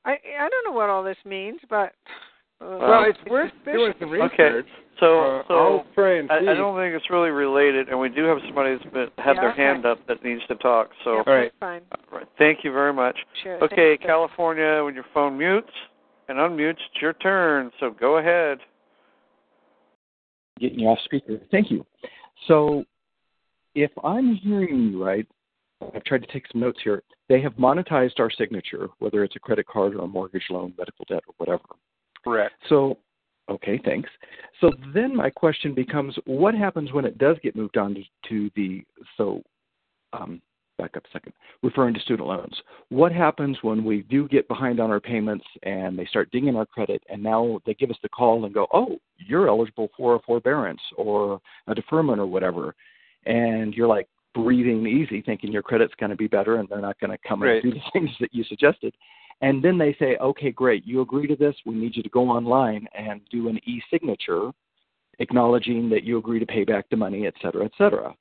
[0.06, 1.96] I I don't know what all this means, but
[2.62, 4.00] uh, well, it's worth doing suspicious.
[4.00, 4.62] some Okay.
[5.00, 6.38] so Uh, so I'll try and I.
[6.38, 9.42] I don't think it's really related, and we do have somebody that's been, had Yeah,
[9.42, 9.64] their okay.
[9.64, 10.92] hand up that needs to talk.
[11.04, 11.52] So, Yep, All right.
[11.60, 11.82] fine.
[11.92, 12.28] all right.
[12.38, 13.18] thank you very much.
[13.44, 13.64] Sure.
[13.64, 14.06] Okay, thanks.
[14.06, 15.72] California, when your phone mutes
[16.28, 17.72] and unmutes, it's your turn.
[17.80, 18.60] So go ahead.
[20.60, 21.40] getting you off speaker.
[21.50, 21.84] Thank you.
[22.48, 22.86] So,
[23.74, 25.26] if I'm hearing you right,
[25.96, 27.02] I've tried to take some notes here.
[27.30, 31.06] They have monetized our signature, whether it's a credit card or a mortgage loan, medical
[31.10, 31.64] debt, or whatever.
[32.24, 32.54] Correct.
[32.70, 32.98] So,
[33.50, 34.10] okay, thanks.
[34.60, 37.96] So then my question becomes, what happens when it does get moved on
[38.30, 38.84] to, the
[39.18, 39.42] so?
[40.14, 40.42] Um,
[40.78, 41.32] back up a second.
[41.62, 42.60] Referring to student loans,
[42.90, 46.66] what happens when we do get behind on our payments and they start dinging our
[46.66, 50.20] credit, and now they give us the call and go, "Oh, you're eligible for a
[50.20, 52.74] forbearance or a deferment or whatever,"
[53.26, 57.00] and you're like breathing easy, thinking your credit's going to be better and they're not
[57.00, 57.64] going to come Right.
[57.64, 58.94] and do the things that you suggested.
[59.42, 61.56] And then they say, okay, great, you agree to this.
[61.66, 64.52] We need you to go online and do an e signature
[65.20, 68.16] acknowledging that you agree to pay back the money, et cetera, et cetera.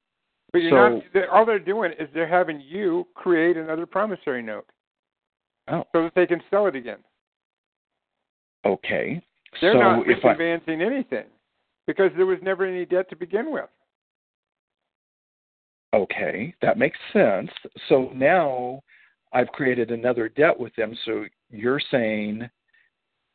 [0.53, 1.29] But you're So- not.
[1.29, 4.67] All they're doing is they're having you create another promissory note.
[5.69, 5.87] Oh.
[5.93, 6.99] so that they can sell it again.
[8.65, 9.23] Okay.
[9.61, 11.27] They're so not I advancing anything
[11.87, 13.69] because there was never any debt to begin with.
[15.93, 17.51] okay, that makes sense.
[17.89, 18.83] So now
[19.33, 20.97] I've created another debt with them.
[21.05, 22.49] So you're saying,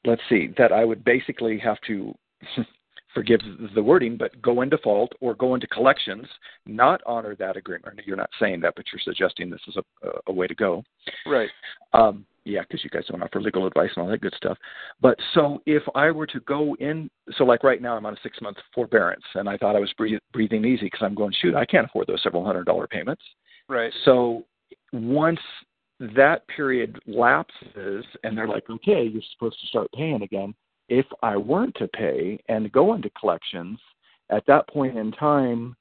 [0.06, 2.14] let's see, that I would basically have to
[3.14, 3.40] forgive
[3.74, 6.28] the wording, but go in default or go into collections,
[6.66, 8.02] not honor that agreement.
[8.06, 10.84] You're not saying that, but you're suggesting this is a, a way to go.
[11.26, 11.50] Right.
[11.94, 14.58] Um, yeah, because you guys don't offer legal advice and all that good stuff.
[15.02, 18.20] But so if I were to go in, so like right now I'm on a
[18.22, 21.56] six month forbearance, and I thought I was breathe, breathing easy because I'm going, shoot,
[21.56, 23.24] I can't afford those several hundred dollar payments.
[23.68, 23.92] Right.
[24.04, 24.46] So
[24.94, 25.40] once
[26.00, 30.54] that period lapses and they're like, okay, you're supposed to start paying again.
[30.90, 33.80] If I weren't to pay and go into collections,
[34.30, 35.76] at that point in time,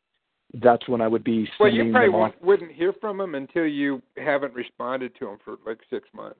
[0.62, 4.54] that's when I would be Well, you probably wouldn't hear from them until you haven't
[4.54, 6.38] responded to them for like six months.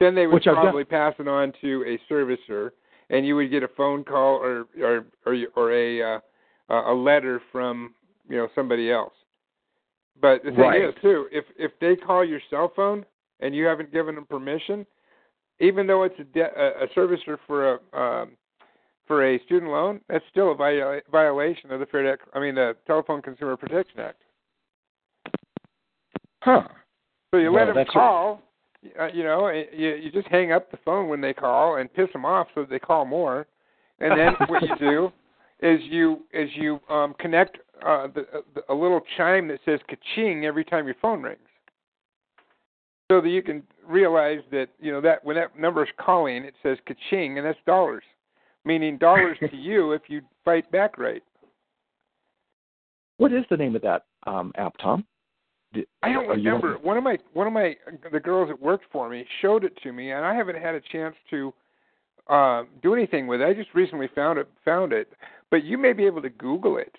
[0.00, 2.70] Then they would Which probably pass it on to a servicer,
[3.10, 6.20] and you would get a phone call or or or, or a uh,
[6.68, 7.94] a letter from
[8.28, 9.12] you know somebody else.
[10.20, 10.84] But the thing Right.
[10.84, 13.04] is too, if if they call your cell phone
[13.40, 14.86] and you haven't given them permission,
[15.60, 18.36] even though it's a de- a, a servicer for a um,
[19.06, 22.20] for a student loan, that's still a viola- violation of the Fair Debt.
[22.32, 24.22] I mean, the Telephone Consumer Protection Act.
[26.42, 26.62] Huh.
[27.32, 28.42] So you Well, let them call,
[28.98, 32.08] uh, you know, you you just hang up the phone when they call and piss
[32.12, 33.46] them off so that they call more,
[33.98, 35.12] and then what you do
[35.60, 40.44] is you is you um, connect uh, the, the, a little chime that says "kaching"
[40.44, 41.38] every time your phone rings,
[43.10, 46.54] so that you can realize that you know that when that number is calling, it
[46.62, 48.04] says "kaching" and that's dollars,
[48.64, 51.22] meaning dollars to you if you fight back right.
[53.18, 55.04] What is the name of that um, app, Tom?
[55.72, 56.78] Did- I don't are you- remember.
[56.78, 57.76] One of my one of my
[58.12, 60.80] the girls that worked for me showed it to me, and I haven't had a
[60.80, 61.52] chance to
[62.28, 63.44] uh, do anything with it.
[63.44, 64.48] I just recently found it.
[64.64, 65.12] Found it,
[65.50, 66.96] but you may be able to Google it.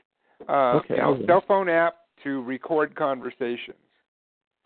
[0.48, 3.78] Uh, Okay, you know, cell phone app to record conversations.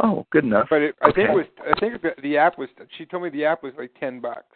[0.02, 0.68] Oh, good enough.
[0.70, 1.46] But it, I think it was.
[1.60, 2.70] I think the, the app was.
[2.98, 4.56] She told me the app was like ten bucks,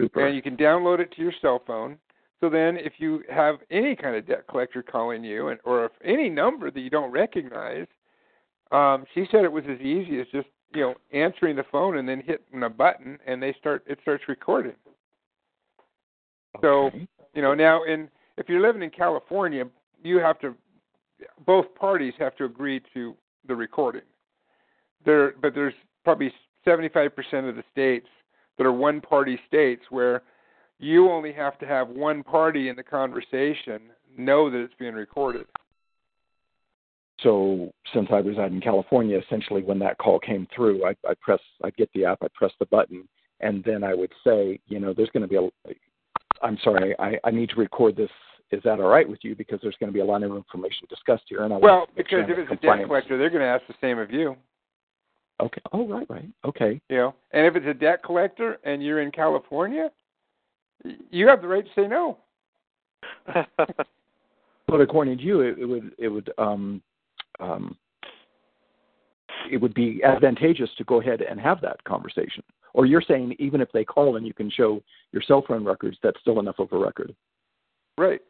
[0.00, 0.26] Super.
[0.26, 1.98] and you can download it to your cell phone.
[2.40, 5.92] So then, if you have any kind of debt collector calling you, and or if
[6.04, 7.86] any number that you don't recognize,
[8.70, 12.08] um, she said it was as easy as just you know answering the phone and
[12.08, 14.74] then hitting a button, and they start it starts recording.
[16.60, 16.90] So
[17.34, 19.64] you know now, in if you're living in California,
[20.02, 20.54] you have to
[21.46, 23.14] both parties have to agree to
[23.46, 24.02] the recording.
[25.04, 25.74] There, but there's
[26.04, 26.32] probably
[26.66, 28.06] 75% of the states
[28.58, 30.22] that are one-party states where
[30.78, 33.80] you only have to have one party in the conversation
[34.16, 35.46] know that it's being recorded.
[37.20, 41.38] So since I reside in California, essentially when that call came through, I, I press,
[41.62, 43.08] I'd get the app, I'd press the button,
[43.40, 45.48] and then I would say, you know, there's going to be a,
[46.42, 48.10] I'm sorry, I, I need to record this.
[48.52, 49.34] Is that all right with you?
[49.34, 52.08] Because there's going to be a lot of information discussed here, and I Well, make
[52.08, 54.36] sure because if it's a debt collector, they're going to ask the same of you.
[55.40, 55.62] Okay.
[55.72, 56.28] Oh, right, right.
[56.44, 56.80] Okay.
[56.90, 59.90] You know, and if it's a debt collector and you're in California,
[61.10, 62.18] you have the right to say no.
[64.68, 66.80] But according to you, it, it would, it would, um,
[67.40, 67.76] um,
[69.50, 72.42] it would be advantageous to go ahead and have that conversation.
[72.72, 74.82] Or you're saying even if they call and you can show
[75.12, 77.14] your cell phone records, that's still enough of a record
[77.98, 78.22] Right.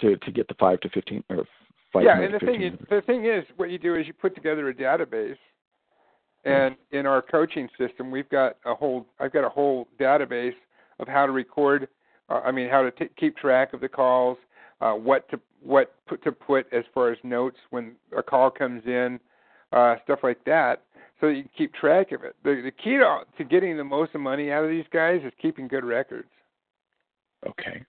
[0.00, 1.44] To to get the five to fifteen or
[1.92, 2.04] five.
[2.04, 4.68] yeah, and the thing is, the thing is, what you do is you put together
[4.68, 5.36] a database,
[6.44, 9.06] and in our coaching system, we've got a whole.
[9.20, 10.54] I've got a whole database
[10.98, 11.88] of how to record.
[12.28, 14.38] Uh, I mean, how to t- keep track of the calls,
[14.80, 18.82] uh, what to what put to put as far as notes when a call comes
[18.86, 19.20] in,
[19.72, 20.82] uh, stuff like that,
[21.20, 22.34] so that you can keep track of it.
[22.44, 25.68] The, the key to, to getting the most money out of these guys is keeping
[25.68, 26.28] good records.
[27.46, 27.84] Okay.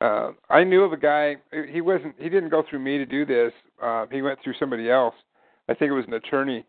[0.00, 1.36] Uh, I knew of a guy.
[1.70, 2.14] He wasn't.
[2.18, 3.52] He didn't go through me to do this.
[3.82, 5.14] Uh, he went through somebody else.
[5.68, 6.64] I think it was an attorney.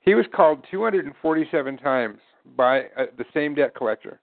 [0.00, 2.18] He was called 247 times
[2.56, 4.20] by uh, the same debt collector.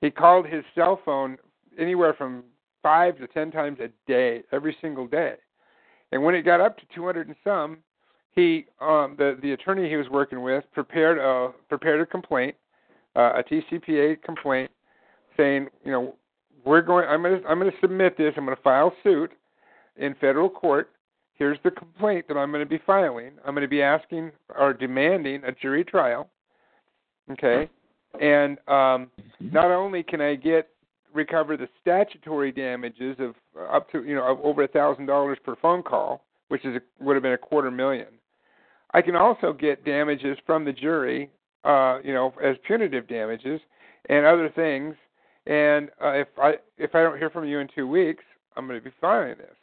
[0.00, 1.38] He called his cell phone
[1.78, 2.44] anywhere from
[2.82, 5.34] five to ten times a day, every single day.
[6.10, 7.78] And when it got up to 200 and some,
[8.34, 12.56] he, um, the the attorney he was working with, prepared a prepared a complaint,
[13.14, 14.70] uh, a TCPA complaint,
[15.36, 16.14] saying, you know,
[16.64, 18.34] we're going I'm going to I'm going to submit this.
[18.36, 19.32] I'm going to file suit
[19.96, 20.90] in federal court.
[21.34, 23.32] Here's the complaint that I'm going to be filing.
[23.44, 26.28] I'm going to be asking or demanding a jury trial.
[27.30, 27.68] Okay?
[28.20, 29.10] And um
[29.40, 30.68] not only can I get
[31.14, 33.34] recover the statutory damages of
[33.70, 37.16] up to, you know, of over a $1000 per phone call, which is a, would
[37.16, 38.08] have been a quarter million.
[38.94, 41.30] I can also get damages from the jury
[41.64, 43.60] uh, you know, as punitive damages
[44.08, 44.94] and other things.
[45.46, 48.24] And uh, if I if I don't hear from you in two weeks,
[48.56, 49.56] I'm going to be filing this.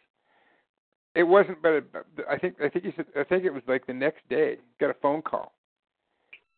[1.16, 1.84] It wasn't, but
[2.30, 4.58] I think I think he said I think it was like the next day.
[4.80, 5.54] Got a phone call,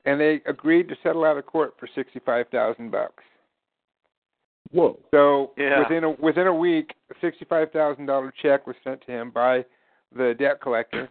[0.06, 3.24] and they agreed to settle out of court for sixty five thousand bucks.
[4.72, 5.00] Whoa!
[5.12, 5.80] So Yeah.
[5.80, 9.30] within a within a week, a sixty five thousand dollar check was sent to him
[9.32, 9.66] by
[10.16, 11.10] the debt collector.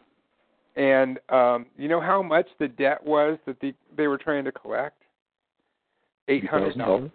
[0.77, 4.53] And um, you know how much the debt was that the, they were trying to
[4.53, 5.03] collect?
[6.29, 7.11] Eight hundred dollars.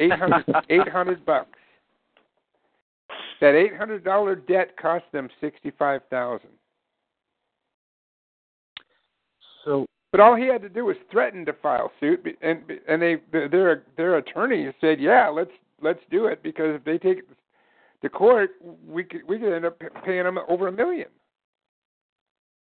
[0.00, 1.58] Eight hundred eight hundred bucks.
[3.40, 6.50] That eight hundred dollar debt cost them sixty five thousand.
[9.64, 13.02] So But all he had to do was threaten to file suit, be- and and
[13.02, 15.50] they their their attorney said, "Yeah, let's
[15.82, 17.28] let's do it because if they take it
[18.02, 18.52] to court,
[18.86, 21.08] we could we could end up paying them over a million.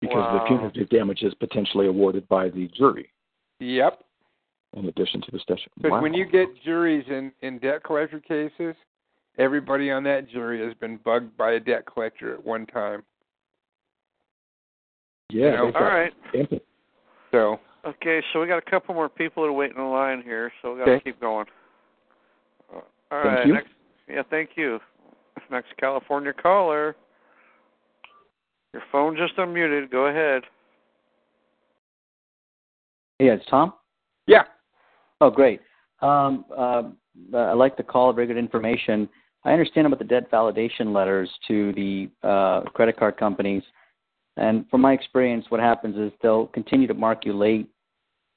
[0.01, 0.33] because Wow.
[0.39, 3.11] the punitive damage is potentially awarded by the jury
[3.59, 4.03] Yep.
[4.77, 5.71] In addition to the session.
[5.77, 6.01] Because Wow.
[6.01, 8.75] when you get juries in in debt collector cases,
[9.37, 13.03] everybody on that jury has been bugged by a debt collector at one time.
[15.29, 16.13] yeah, you know, they've All got right.
[16.33, 16.61] ample-
[17.31, 20.51] So Okay, so we got a couple more people that are waiting in line here,
[20.61, 21.03] so we got to Okay.
[21.03, 21.47] keep going.
[22.69, 22.83] Uh, All
[23.23, 23.53] Thank right, you.
[23.53, 23.69] next.
[24.07, 24.79] Yeah, thank you.
[25.49, 26.95] Next California caller.
[28.73, 29.89] Your phone just unmuted.
[29.89, 30.43] Go ahead.
[33.19, 33.73] Yeah, it's Tom.
[34.27, 34.43] yeah,
[35.19, 35.61] Oh, great.
[36.01, 36.83] Um, uh,
[37.33, 38.13] I like the call.
[38.13, 39.09] Very good information.
[39.43, 43.63] I understand about the debt validation letters to the uh, credit card companies,
[44.35, 47.69] and from my experience, what happens is they'll continue to mark you late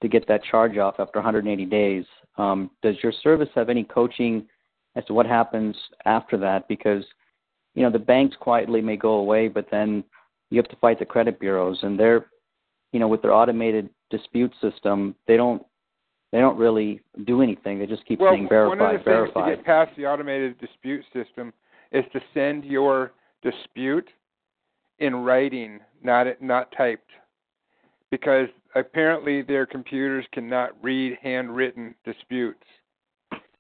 [0.01, 2.05] to get that charge off after 180 days.
[2.39, 4.47] Um, does your service have any coaching
[4.97, 5.77] as to what happens
[6.07, 6.67] after that?
[6.69, 7.05] Because
[7.75, 10.05] you know the banks quietly may go away, but then
[10.51, 12.27] you have to fight the credit bureaus, and they're
[12.93, 15.63] you know with their automated dispute system, they don't
[16.33, 17.79] they don't really do anything.
[17.79, 20.59] They just keep well, saying one of the verified, things to get past the automated
[20.61, 21.53] dispute system
[21.93, 23.13] is to send your
[23.43, 24.09] dispute
[24.99, 27.11] in writing, not not typed,
[28.11, 32.65] because apparently their computers cannot read handwritten disputes.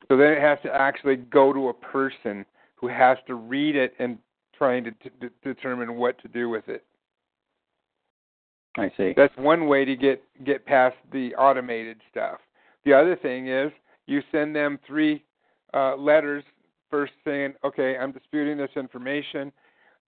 [0.08, 2.44] So then it has to actually go to a person
[2.76, 4.18] who has to read it and
[4.56, 6.84] trying to, to determine what to do with it.
[8.76, 9.14] I see.
[9.16, 12.38] That's one way to get get past the automated stuff.
[12.84, 13.70] The other thing is
[14.06, 15.24] you send them three
[15.74, 16.44] uh, letters
[16.90, 19.52] first saying, "Okay, I'm disputing this information."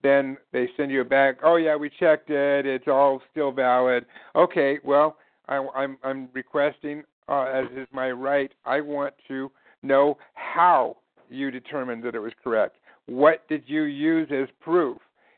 [0.01, 2.65] Then they send you back, "Oh yeah, we checked it.
[2.65, 4.05] It's all still valid."
[4.35, 5.17] Okay, well,
[5.47, 8.51] I, I'm I'm requesting, uh, as is my right.
[8.65, 9.51] I want to
[9.81, 10.97] know how
[11.29, 12.77] you determined that it was correct.
[13.05, 14.97] What did you use as proof?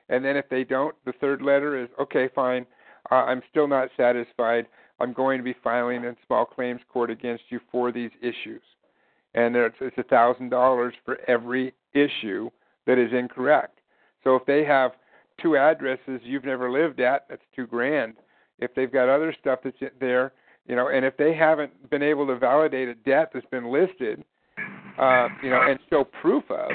[0.10, 2.66] And then if they don't, the third letter is, "Okay, fine.
[3.12, 4.68] Uh, I'm still not satisfied.
[5.00, 8.62] I'm going to be filing in small claims court against you for these issues.
[9.34, 12.50] And it's a thousand dollars for every issue
[12.88, 13.80] that is incorrect.
[14.24, 14.92] So if they have
[15.42, 18.14] two addresses you've never lived at, that's two grand.
[18.60, 20.32] If they've got other stuff that's there,
[20.68, 24.24] you know, and if they haven't been able to validate a debt that's been listed,
[24.98, 26.72] uh, you know, and show proof of,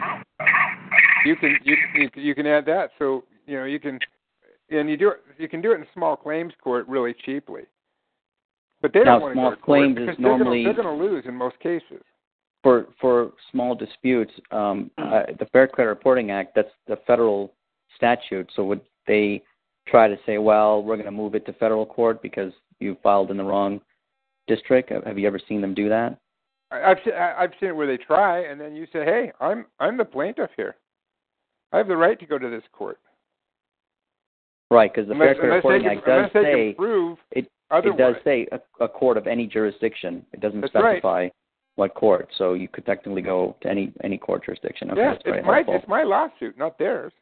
[1.25, 2.91] you can you you, you can add that.
[2.99, 3.99] So you know you can
[4.71, 5.23] and you do it.
[5.39, 7.62] You can do it in small claims court really cheaply.
[8.81, 10.99] But they Now, don't want small to go to claims court is normally- they're going
[10.99, 12.03] to lose in most cases.
[12.62, 17.55] For for small disputes, um, uh, the Fair Credit Reporting Act that's the federal
[17.97, 18.51] statute.
[18.53, 19.43] So would they
[19.87, 23.31] try to say, well, we're going to move it to federal court because you filed
[23.31, 23.81] in the wrong
[24.47, 24.91] district?
[24.91, 26.18] Have you ever seen them do that?
[26.70, 29.66] I- I've seen I've seen it where they try, and then you say, "Hey, I'm
[29.78, 30.76] I'm the plaintiff here.
[31.72, 32.99] I have the right to go to this court."
[34.70, 38.47] Right, because the unless, Fair Credit Reporting Act does say prove it, it does say
[38.53, 40.25] a, a court of any jurisdiction.
[40.33, 41.01] It doesn't That's right.
[41.01, 41.29] specify
[41.77, 44.91] what court, so you could technically go to any any court jurisdiction.
[44.91, 45.75] Okay, very it's my helpful.
[45.77, 47.12] it's my lawsuit, not theirs.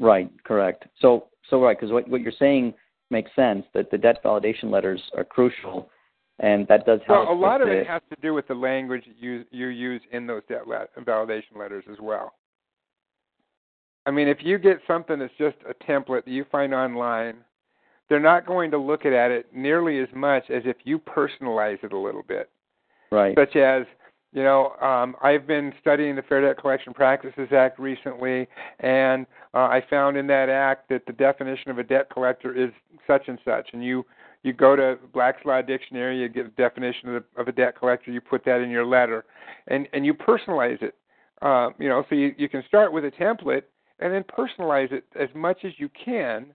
[0.00, 0.84] Right, correct.
[1.00, 2.74] So, so right, because what what you're saying
[3.10, 5.88] makes sense that the debt validation letters are crucial,
[6.40, 7.28] and that does help.
[7.28, 10.02] Well, a lot of the, it has to do with the language you you use
[10.10, 12.34] in those debt la- validation letters as well.
[14.04, 17.36] I mean, if you get something that's just a template that you find online,
[18.12, 21.94] they're not going to look at it nearly as much as if you personalize it
[21.94, 22.50] a little bit.
[23.10, 23.34] right.
[23.34, 23.86] Such as,
[24.34, 28.48] you know, um, I've been studying the Fair Debt Collection Practices Act recently,
[28.80, 32.70] and uh, I found in that act that the definition of a debt collector is
[33.06, 34.04] such and such, and you
[34.42, 37.78] you go to Black's Law Dictionary, you get a definition of, the, of a debt
[37.78, 39.24] collector, you put that in your letter,
[39.68, 40.96] and and you personalize it.
[41.40, 43.62] Uh, you know, so you you can start with a template
[44.00, 46.52] and then personalize it as much as you can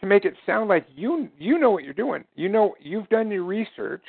[0.00, 2.24] to make it sound like you you know what you're doing.
[2.34, 4.04] You know you've done your research,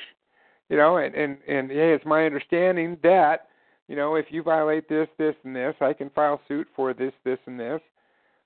[0.68, 3.48] You know, and and and hey, it's my understanding that
[3.88, 7.12] you know if you violate this, this, and this, I can file suit for this,
[7.24, 7.80] this, and this.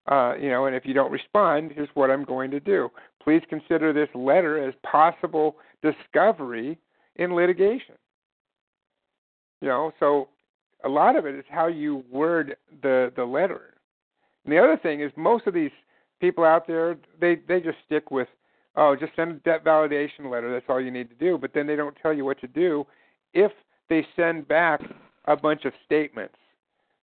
[0.09, 2.89] Uh, you know, and if you don't respond, here's what I'm going to do.
[3.23, 6.79] Please consider this letter as possible discovery
[7.17, 7.97] in litigation.
[9.61, 10.29] You know, so
[10.85, 13.75] a lot of it is how you word the the letter.
[14.45, 15.73] And the other thing is most of these
[16.21, 18.29] people out there they they just stick with
[18.77, 21.39] oh just send a debt validation letter that's all you need to do.
[21.39, 22.87] But then they don't tell you what to do
[23.35, 23.53] if
[23.89, 24.81] they send back
[25.27, 26.37] a bunch of statements.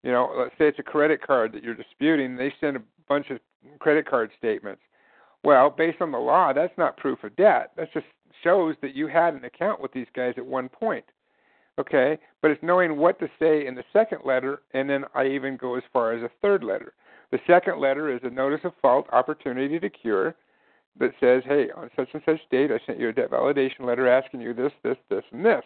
[0.03, 3.29] You know let's say it's a credit card that you're disputing they send a bunch
[3.29, 3.39] of
[3.79, 4.81] credit card statements.
[5.43, 7.71] Well based on the law that's not proof of debt.
[7.77, 8.05] That just
[8.43, 11.05] shows that you had an account with these guys at one point
[11.79, 12.17] okay?
[12.41, 15.75] But it's knowing what to say in the second letter and then i even go
[15.75, 16.93] as far as a third letter
[17.31, 20.35] the second letter is a notice of fault opportunity to cure
[20.99, 24.07] that says, hey, on such and such date, I sent you a debt validation letter
[24.07, 25.63] asking you this, this, this, and this.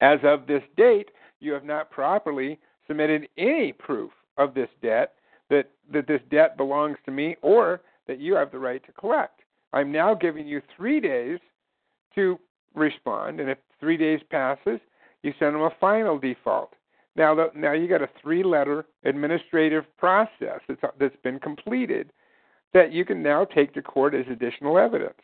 [0.00, 1.10] As of this date,
[1.40, 5.14] you have not properly submitted any proof of this debt,
[5.50, 9.40] that, that this debt belongs to me, or that you have the right to collect.
[9.72, 11.38] I'm now giving you three days
[12.14, 12.38] to
[12.74, 14.80] respond, and if three days passes,
[15.22, 16.74] you send them a final default.
[17.18, 22.12] Now, the, now you got a three-letter administrative process that's, that's been completed
[22.72, 25.18] that you can now take to court as additional evidence.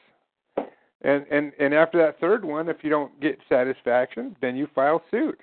[1.02, 5.02] And and and after that third one, if you don't get satisfaction, then you file
[5.10, 5.38] suit.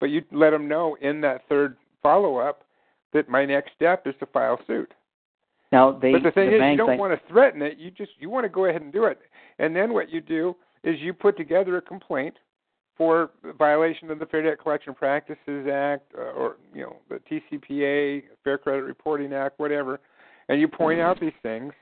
[0.00, 2.64] But you let them know in that third follow-up
[3.12, 4.92] that my next step is to file suit.
[5.70, 7.76] Now they, but the thing the is, you don't want to threaten it.
[7.78, 9.18] You just you want to go ahead and do it.
[9.58, 12.34] And then what you do is you put together a complaint
[12.96, 18.22] for violation of the Fair Debt Collection Practices Act uh, or you know the TCPA,
[18.42, 20.00] Fair Credit Reporting Act, whatever,
[20.48, 21.72] and you point out these things.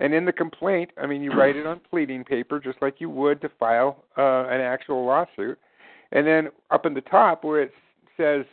[0.00, 3.08] And in the complaint, I mean, you write it on pleading paper just like you
[3.10, 5.56] would to file uh, an actual lawsuit.
[6.10, 7.72] And then up in the top where it
[8.16, 8.44] says,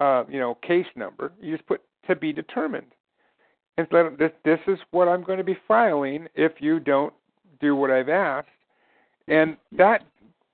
[0.00, 2.88] uh, you know, case number, you just put to be determined.
[3.78, 7.12] And them, this, this is what I'm going to be filing if you don't
[7.60, 8.48] do what I've asked.
[9.28, 10.04] And that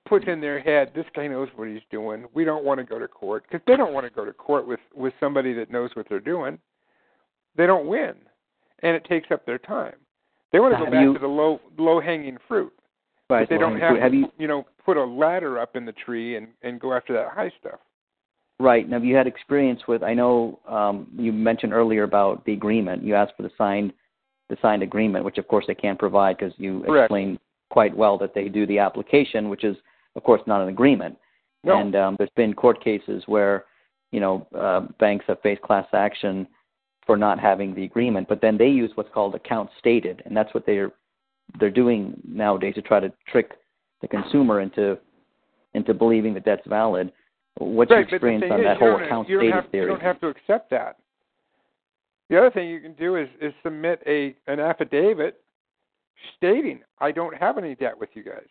[0.09, 2.25] puts in their head, this guy knows what he's doing.
[2.33, 4.67] We don't want to go to court because they don't want to go to court
[4.67, 6.57] with with somebody that knows what they're doing.
[7.55, 8.15] They don't win,
[8.83, 9.95] and it takes up their time.
[10.51, 12.73] They want to go Have back you- to the low low hanging fruit.
[13.29, 15.85] right, But they don't have, have to, you you know put a ladder up in
[15.85, 17.79] the tree and and go after that high stuff.
[18.61, 18.89] Right.
[18.89, 20.03] Now, have you had experience with?
[20.03, 23.03] I know um, you mentioned earlier about the agreement.
[23.03, 23.93] You asked for the signed,
[24.49, 27.05] the signed agreement, which of course they can't provide because you Correct.
[27.05, 27.39] explained
[27.69, 29.77] quite well that they do the application, which is
[30.15, 31.17] of course not an agreement.
[31.63, 31.79] No.
[31.79, 33.65] And um, there's been court cases where,
[34.11, 36.47] you know, uh, banks have faced class action
[37.05, 40.53] for not having the agreement, but then they use what's called account stated, and that's
[40.53, 40.91] what they're
[41.59, 43.53] they're doing nowadays to try to trick
[44.01, 44.97] the consumer into
[45.73, 47.11] into believing that that's valid.
[47.57, 50.19] What's right, your experience on is, that whole account you stated have, You don't have
[50.21, 50.97] to accept that.
[52.29, 55.41] The other thing you can do is is submit a an affidavit
[56.37, 58.47] stating I don't have any debt with you guys.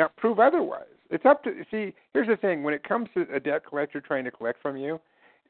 [0.00, 0.86] Now prove otherwise.
[1.10, 1.92] It's up to see.
[2.14, 4.98] Here's the thing: when it comes to a debt collector trying to collect from you,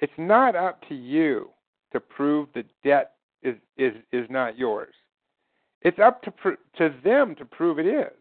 [0.00, 1.50] it's not up to you
[1.92, 3.12] to prove the debt
[3.44, 4.92] is is is not yours.
[5.82, 8.12] It's up to pr- to them to prove it is.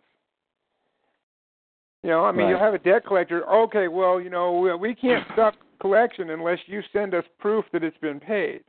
[2.04, 2.50] You know, I mean, Right.
[2.52, 3.44] you'll have a debt collector.
[3.50, 7.84] Okay, well, you know, we- we can't stop collection unless you send us proof that
[7.84, 8.64] it's been paid.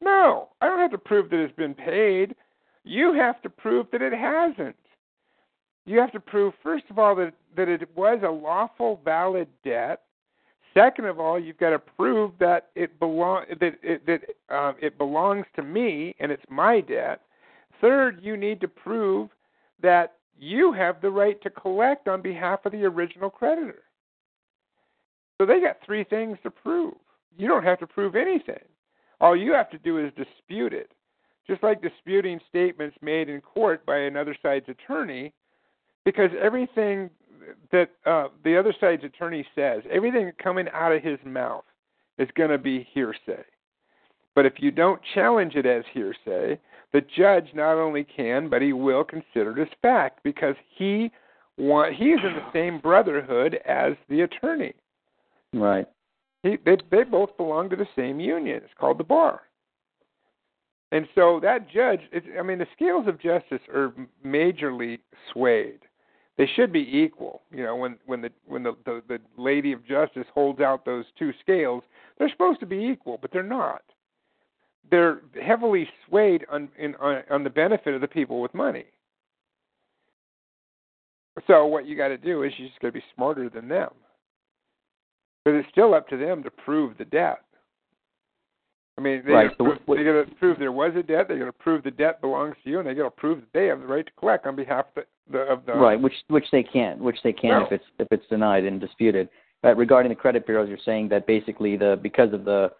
[0.00, 2.34] No, I don't have to prove that it's been paid.
[2.82, 4.74] You have to prove that it hasn't.
[5.88, 10.02] You have to prove, first of all, that that it was a lawful, valid debt.
[10.74, 14.98] Second of all, you've got to prove that it belong that it, that um, it
[14.98, 17.22] belongs to me and it's my debt.
[17.80, 19.30] Third, you need to prove
[19.80, 23.82] that you have the right to collect on behalf of the original creditor.
[25.38, 26.94] So they got three things to prove.
[27.38, 28.62] You don't have to prove anything.
[29.22, 30.92] All you have to do is dispute it.
[31.46, 35.32] Just like disputing statements made in court by another side's attorney,
[36.08, 37.10] because everything
[37.70, 41.64] that uh, the other side's attorney says, everything coming out of his mouth
[42.16, 43.44] is going to be hearsay.
[44.34, 46.58] But if you don't challenge it as hearsay,
[46.94, 51.10] the judge not only can, but he will consider it as fact because he
[51.58, 54.72] want, he's in the same brotherhood as the attorney.
[55.52, 55.86] Right.
[56.42, 58.62] He, they they both belong to the same union.
[58.64, 59.42] It's called the bar.
[60.90, 63.92] And so that judge, it, I mean, the scales of justice are
[64.24, 65.00] majorly
[65.30, 65.80] swayed.
[66.38, 67.42] They should be equal.
[67.50, 71.04] You know, when when the when the, the the lady of justice holds out those
[71.18, 71.82] two scales,
[72.16, 73.82] they're supposed to be equal, but they're not.
[74.90, 78.86] They're heavily swayed on in on, on the benefit of the people with money.
[81.46, 83.90] So what you got to do is you just got to be smarter than them.
[85.44, 87.42] But it's still up to them to prove the debt.
[88.96, 91.02] I mean, they Right, got so to what- what- prove, to prove there was a
[91.02, 91.28] debt.
[91.28, 93.52] They got to prove the debt belongs to you, and they got to prove that
[93.52, 96.14] they have the right to collect on behalf of the, the of the right, which
[96.28, 97.66] which they can't, which they can No.
[97.66, 99.28] if it's if it's denied and disputed.
[99.62, 102.70] But regarding the credit bureaus, you're saying that basically the because of the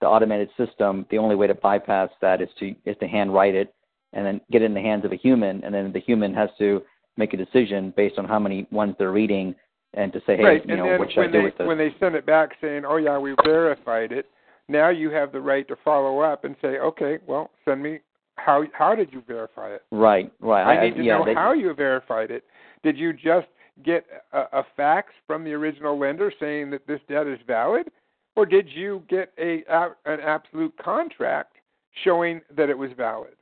[0.00, 3.74] the automated system, the only way to bypass that is to is to handwrite it
[4.12, 6.48] and then get it in the hands of a human, and then the human has
[6.58, 6.82] to
[7.16, 9.54] make a decision based on how many ones they're reading
[9.94, 11.66] and to say, hey, right, you and know, what should I do they with this?
[11.66, 14.26] when they send it back saying, "Oh yeah, we verified it,"
[14.68, 18.00] now you have the right to follow up and say, "Okay, well, send me
[18.38, 19.82] how how did you verify it?
[19.90, 20.64] Right, right.
[20.78, 22.44] I need to yeah, know they- how you verified it.
[22.82, 23.48] Did you just
[23.84, 27.90] get a, a fax from the original lender saying that this debt is valid,
[28.36, 31.56] or did you get a a- an absolute contract
[32.04, 33.34] showing that it was valid?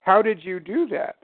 [0.00, 1.16] How did you do that?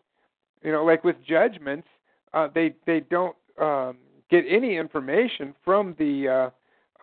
[0.62, 1.88] You know, like with judgments,
[2.32, 3.98] uh, they they don't um,
[4.30, 6.28] get any information from the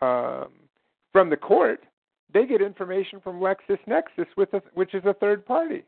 [0.02, 0.50] uh, um,
[1.12, 1.84] from the court.
[2.34, 5.84] They get information from LexisNexis, with a, which is a third party.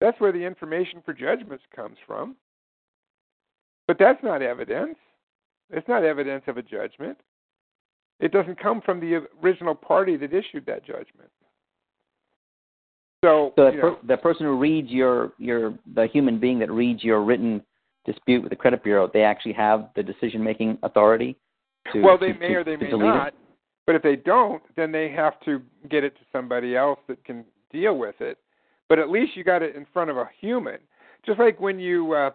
[0.00, 2.36] That's where the information for judgments comes from.
[3.86, 4.96] But that's not evidence.
[5.70, 7.18] It's not evidence of a judgment.
[8.20, 11.30] It doesn't come from the original party that issued that judgment.
[13.24, 16.70] So, So that, you per, that person who reads your your the human being that
[16.70, 17.62] reads your written
[18.04, 21.36] dispute with the credit bureau, they actually have the decision making authority.
[21.92, 23.08] To, well, they to- may to- or they may delete it?
[23.08, 23.34] not.
[23.86, 27.44] But if they don't, then they have to get it to somebody else that can
[27.72, 28.38] deal with it.
[28.88, 30.78] But at least you got it in front of a human.
[31.24, 32.30] Just like when you, uh,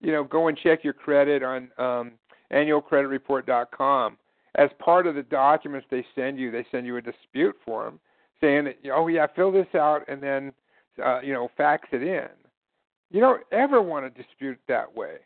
[0.00, 2.12] you know, go and check your credit on um,
[2.52, 4.18] annualcreditreport.com.
[4.56, 7.98] As part of the documents they send you, they send you a dispute form
[8.40, 10.52] saying that, oh yeah, fill this out and then,
[11.02, 12.28] uh, you know, fax it in.
[13.10, 15.16] You don't ever want to dispute that way.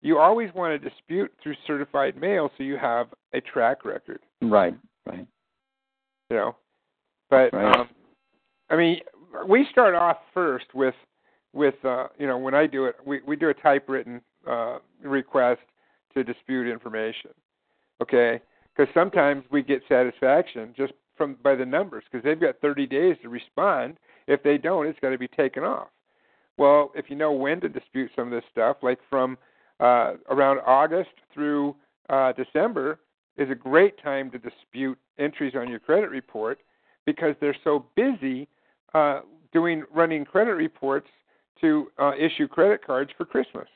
[0.00, 4.74] You always want to dispute through certified mail so you have a track record Right,
[5.06, 5.26] right.
[6.30, 6.56] you know.
[7.30, 7.76] But Right.
[7.76, 7.88] um
[8.70, 9.00] I mean
[9.46, 10.94] we start off first with
[11.52, 15.62] with uh you know when I do it we we do a typewritten uh request
[16.14, 17.30] to dispute information.
[18.02, 18.40] Okay?
[18.76, 23.16] Cuz sometimes we get satisfaction just from by the numbers because they've got 30 days
[23.22, 23.96] to respond.
[24.26, 25.88] If they don't, it's got to be taken off.
[26.56, 29.36] Well, if you know when to dispute some of this stuff, like from
[29.80, 31.74] uh, around August through
[32.08, 33.00] uh, December,
[33.36, 36.60] is a great time to dispute entries on your credit report
[37.06, 38.48] because they're so busy
[38.94, 39.20] uh,
[39.52, 41.08] doing running credit reports
[41.60, 43.66] to uh, issue credit cards for Christmas.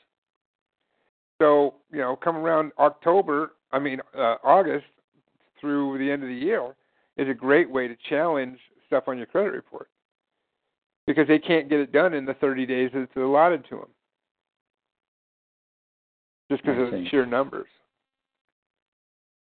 [1.40, 4.86] So you know, come around October, I mean uh, August
[5.60, 6.74] through the end of the year
[7.16, 9.88] is a great way to challenge stuff on your credit report
[11.06, 13.88] because they can't get it done in the 30 days that's allotted to them
[16.50, 17.66] just because I of sheer numbers.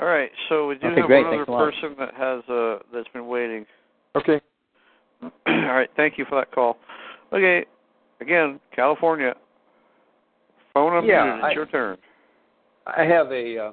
[0.01, 1.25] All right, so we do Okay, have great.
[1.25, 3.65] one other Thanks a person that has uh that's been waiting.
[4.15, 4.41] Okay.
[5.23, 6.77] All right, thank you for that call.
[7.33, 7.65] Okay,
[8.21, 9.33] again, California.
[10.73, 11.07] Phone unmuted.
[11.07, 11.97] Yeah, it's I- your turn.
[12.87, 13.71] I have a uh,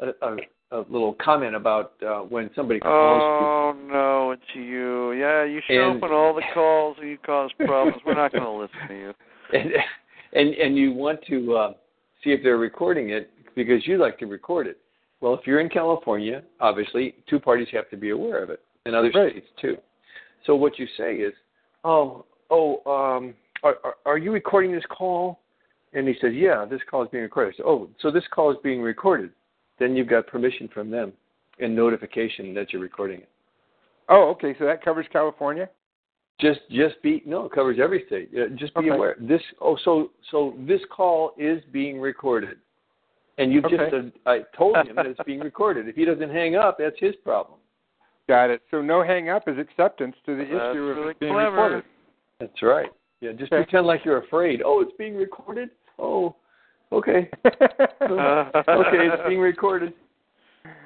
[0.00, 0.36] a, a,
[0.70, 5.12] a little comment about uh, when somebody calls Oh no, it's you.
[5.12, 8.00] Yeah, you show And- up on all the calls and you cause problems.
[8.06, 9.06] We're not going to listen to you.
[9.06, 9.14] you,
[9.58, 9.70] and
[10.34, 11.72] and and you want to uh,
[12.22, 14.78] see if they're recording it because you like to record it.
[15.20, 18.94] Well, if you're in California, obviously two parties have to be aware of it, and
[18.94, 19.32] other Right.
[19.32, 19.76] states too.
[20.46, 21.32] So what you say is,
[21.84, 25.40] "Oh, oh, um, are, are are you recording this call?"
[25.92, 28.58] And he says, "Yeah, this call is being recorded." So, oh, so this call is
[28.62, 29.30] being recorded.
[29.78, 31.12] Then you've got permission from them
[31.58, 33.28] and notification that you're recording it.
[34.08, 34.54] Oh, okay.
[34.58, 35.68] So that covers California.
[36.40, 38.32] Just just be no, it covers every state.
[38.56, 38.88] Just be Okay.
[38.90, 39.16] aware.
[39.20, 42.58] This oh so so this call is being recorded.
[43.38, 45.88] And you've just uh, I told him that it's being recorded.
[45.88, 47.58] If he doesn't hang up, that's his problem.
[48.32, 48.62] Got it.
[48.70, 51.50] So no hang up is acceptance to the That's issue of really it being clever.
[51.52, 51.84] recorded.
[52.40, 52.88] That's right.
[53.20, 53.62] Yeah, just Okay.
[53.62, 54.62] pretend like you're afraid.
[54.64, 55.68] Oh, it's being recorded?
[55.98, 56.34] Oh,
[56.92, 57.28] okay.
[57.44, 59.92] okay, it's being recorded.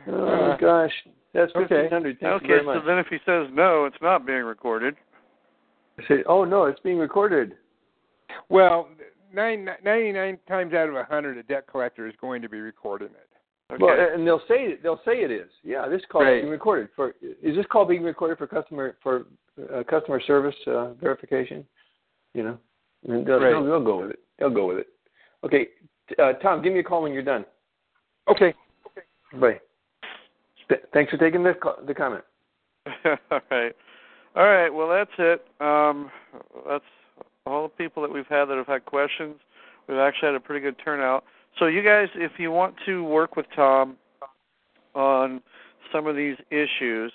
[0.08, 0.90] Oh Uh, gosh.
[1.34, 1.68] That's okay.
[1.68, 2.18] fifteen hundred.
[2.18, 4.96] Thank okay, so then if he says no, it's not being recorded.
[6.00, 7.54] I say, Oh no, it's being recorded.
[8.48, 8.88] well,
[9.32, 13.10] nine, 99 times out of a 100, a debt collector is going to be recording
[13.10, 13.25] it.
[13.72, 13.82] Okay.
[13.82, 15.50] Well, and they'll say they'll say it is.
[15.64, 16.36] Yeah, this call Right.
[16.36, 17.14] is being recorded for.
[17.20, 19.26] Is this call being recorded for customer for
[19.74, 21.66] uh, customer service uh, verification?
[22.34, 22.58] You know,
[23.08, 23.50] and they'll, Right.
[23.50, 24.20] they'll, they'll go with it.
[24.38, 24.88] They'll go with it.
[25.42, 25.68] Okay,
[26.18, 27.44] uh, Tom, give me a call when you're done.
[28.28, 28.54] Okay.
[29.40, 29.60] Bye.
[30.68, 32.22] Th- thanks for taking the co- the comment.
[33.04, 33.72] all right.
[34.36, 34.70] All right.
[34.70, 35.44] Well, that's it.
[35.60, 36.10] Um,
[36.68, 36.84] that's
[37.46, 39.36] all the people that we've had that have had questions.
[39.88, 41.24] We've actually had a pretty good turnout.
[41.58, 43.98] So you guys, if you want to work with Tom
[44.94, 45.42] on
[45.92, 47.12] some of these issues,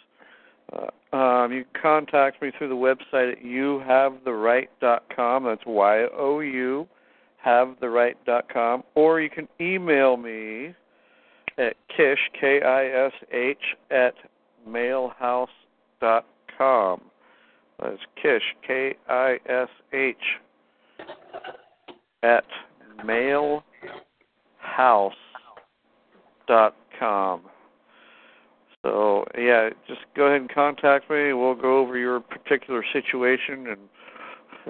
[0.73, 5.43] uh, um, you contact me through the website at youhavetheright.com.
[5.43, 6.87] That's Y O U
[7.45, 10.73] havetheright.com, or you can email me
[11.57, 14.13] at kish k i s h at
[14.67, 17.01] mailhouse.com.
[17.79, 20.15] That's kish k i s h
[22.23, 22.45] at
[24.77, 27.41] mailhouse.com.
[28.83, 31.33] So yeah, just go ahead and contact me.
[31.33, 33.77] We'll go over your particular situation and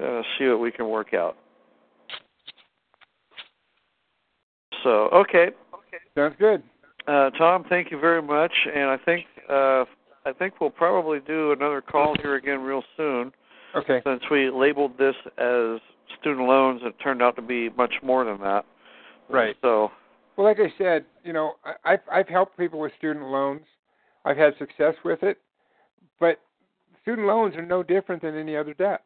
[0.04, 1.38] uh, see what we can work out.
[4.84, 5.50] So okay,
[6.16, 6.64] Sounds good.
[7.08, 9.86] uh, Tom, thank you very much, and I think uh,
[10.26, 13.32] I think we'll probably do another call here again real soon.
[13.76, 14.02] Okay.
[14.06, 15.80] Since we labeled this as
[16.20, 18.66] student loans, it turned out to be much more than that.
[19.32, 19.56] Right.
[19.62, 19.92] So
[20.36, 23.66] Well, like I said, you know, I- I've I've helped people with student loans.
[24.26, 25.40] I've had success with it,
[26.20, 26.40] but
[27.02, 29.04] student loans are no different than any other debt,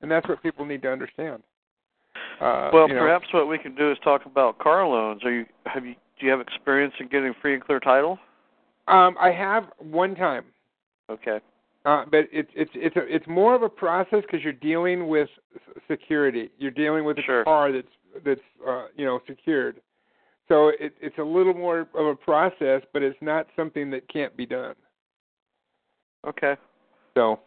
[0.00, 1.42] and that's what people need to understand.
[2.40, 5.24] Uh, well, you know, perhaps what we can do is talk about car loans.
[5.24, 8.18] Are you have you do you have experience in getting free and clear title?
[8.86, 10.44] Um, I have one time,
[11.10, 11.40] Okay.
[11.84, 15.28] uh, but it's it's it's a, it's more of a process because you're dealing with
[15.88, 16.50] security.
[16.58, 17.44] You're dealing with a Sure.
[17.44, 17.88] car that's
[18.24, 19.80] that's uh, you know secured.
[20.48, 24.36] So it, it's a little more of a process, but it's not something that can't
[24.36, 24.74] be done.
[26.26, 26.56] Okay.
[27.14, 27.40] So,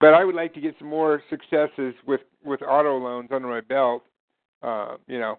[0.00, 3.60] but I would like to get some more successes with with auto loans under my
[3.60, 4.04] belt.
[4.62, 5.38] Uh, you know,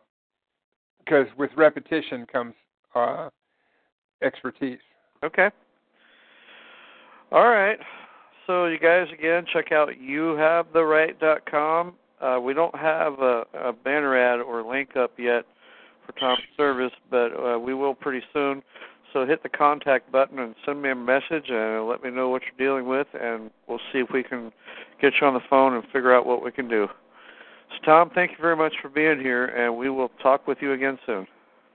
[1.00, 2.54] because with repetition comes
[2.96, 3.30] uh,
[4.22, 4.80] expertise.
[5.24, 5.50] Okay.
[7.32, 7.80] All right.
[8.48, 11.94] So you guys again check out youhavetheright.com.
[12.22, 15.46] Uh, we don't have a, a banner ad or link up yet
[16.06, 18.62] for Tom's service, but uh, we will pretty soon.
[19.14, 22.44] So hit the contact button and send me a message and let me know what
[22.44, 24.52] you're dealing with, and we'll see if we can
[25.02, 26.88] get you on the phone and figure out what we can do.
[27.72, 30.74] So Tom, thank you very much for being here, and we will talk with you
[30.74, 31.26] again soon.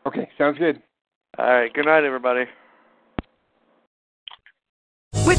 [0.06, 0.82] Okay, sounds good.
[1.38, 1.72] All right.
[1.72, 2.44] Good night, everybody.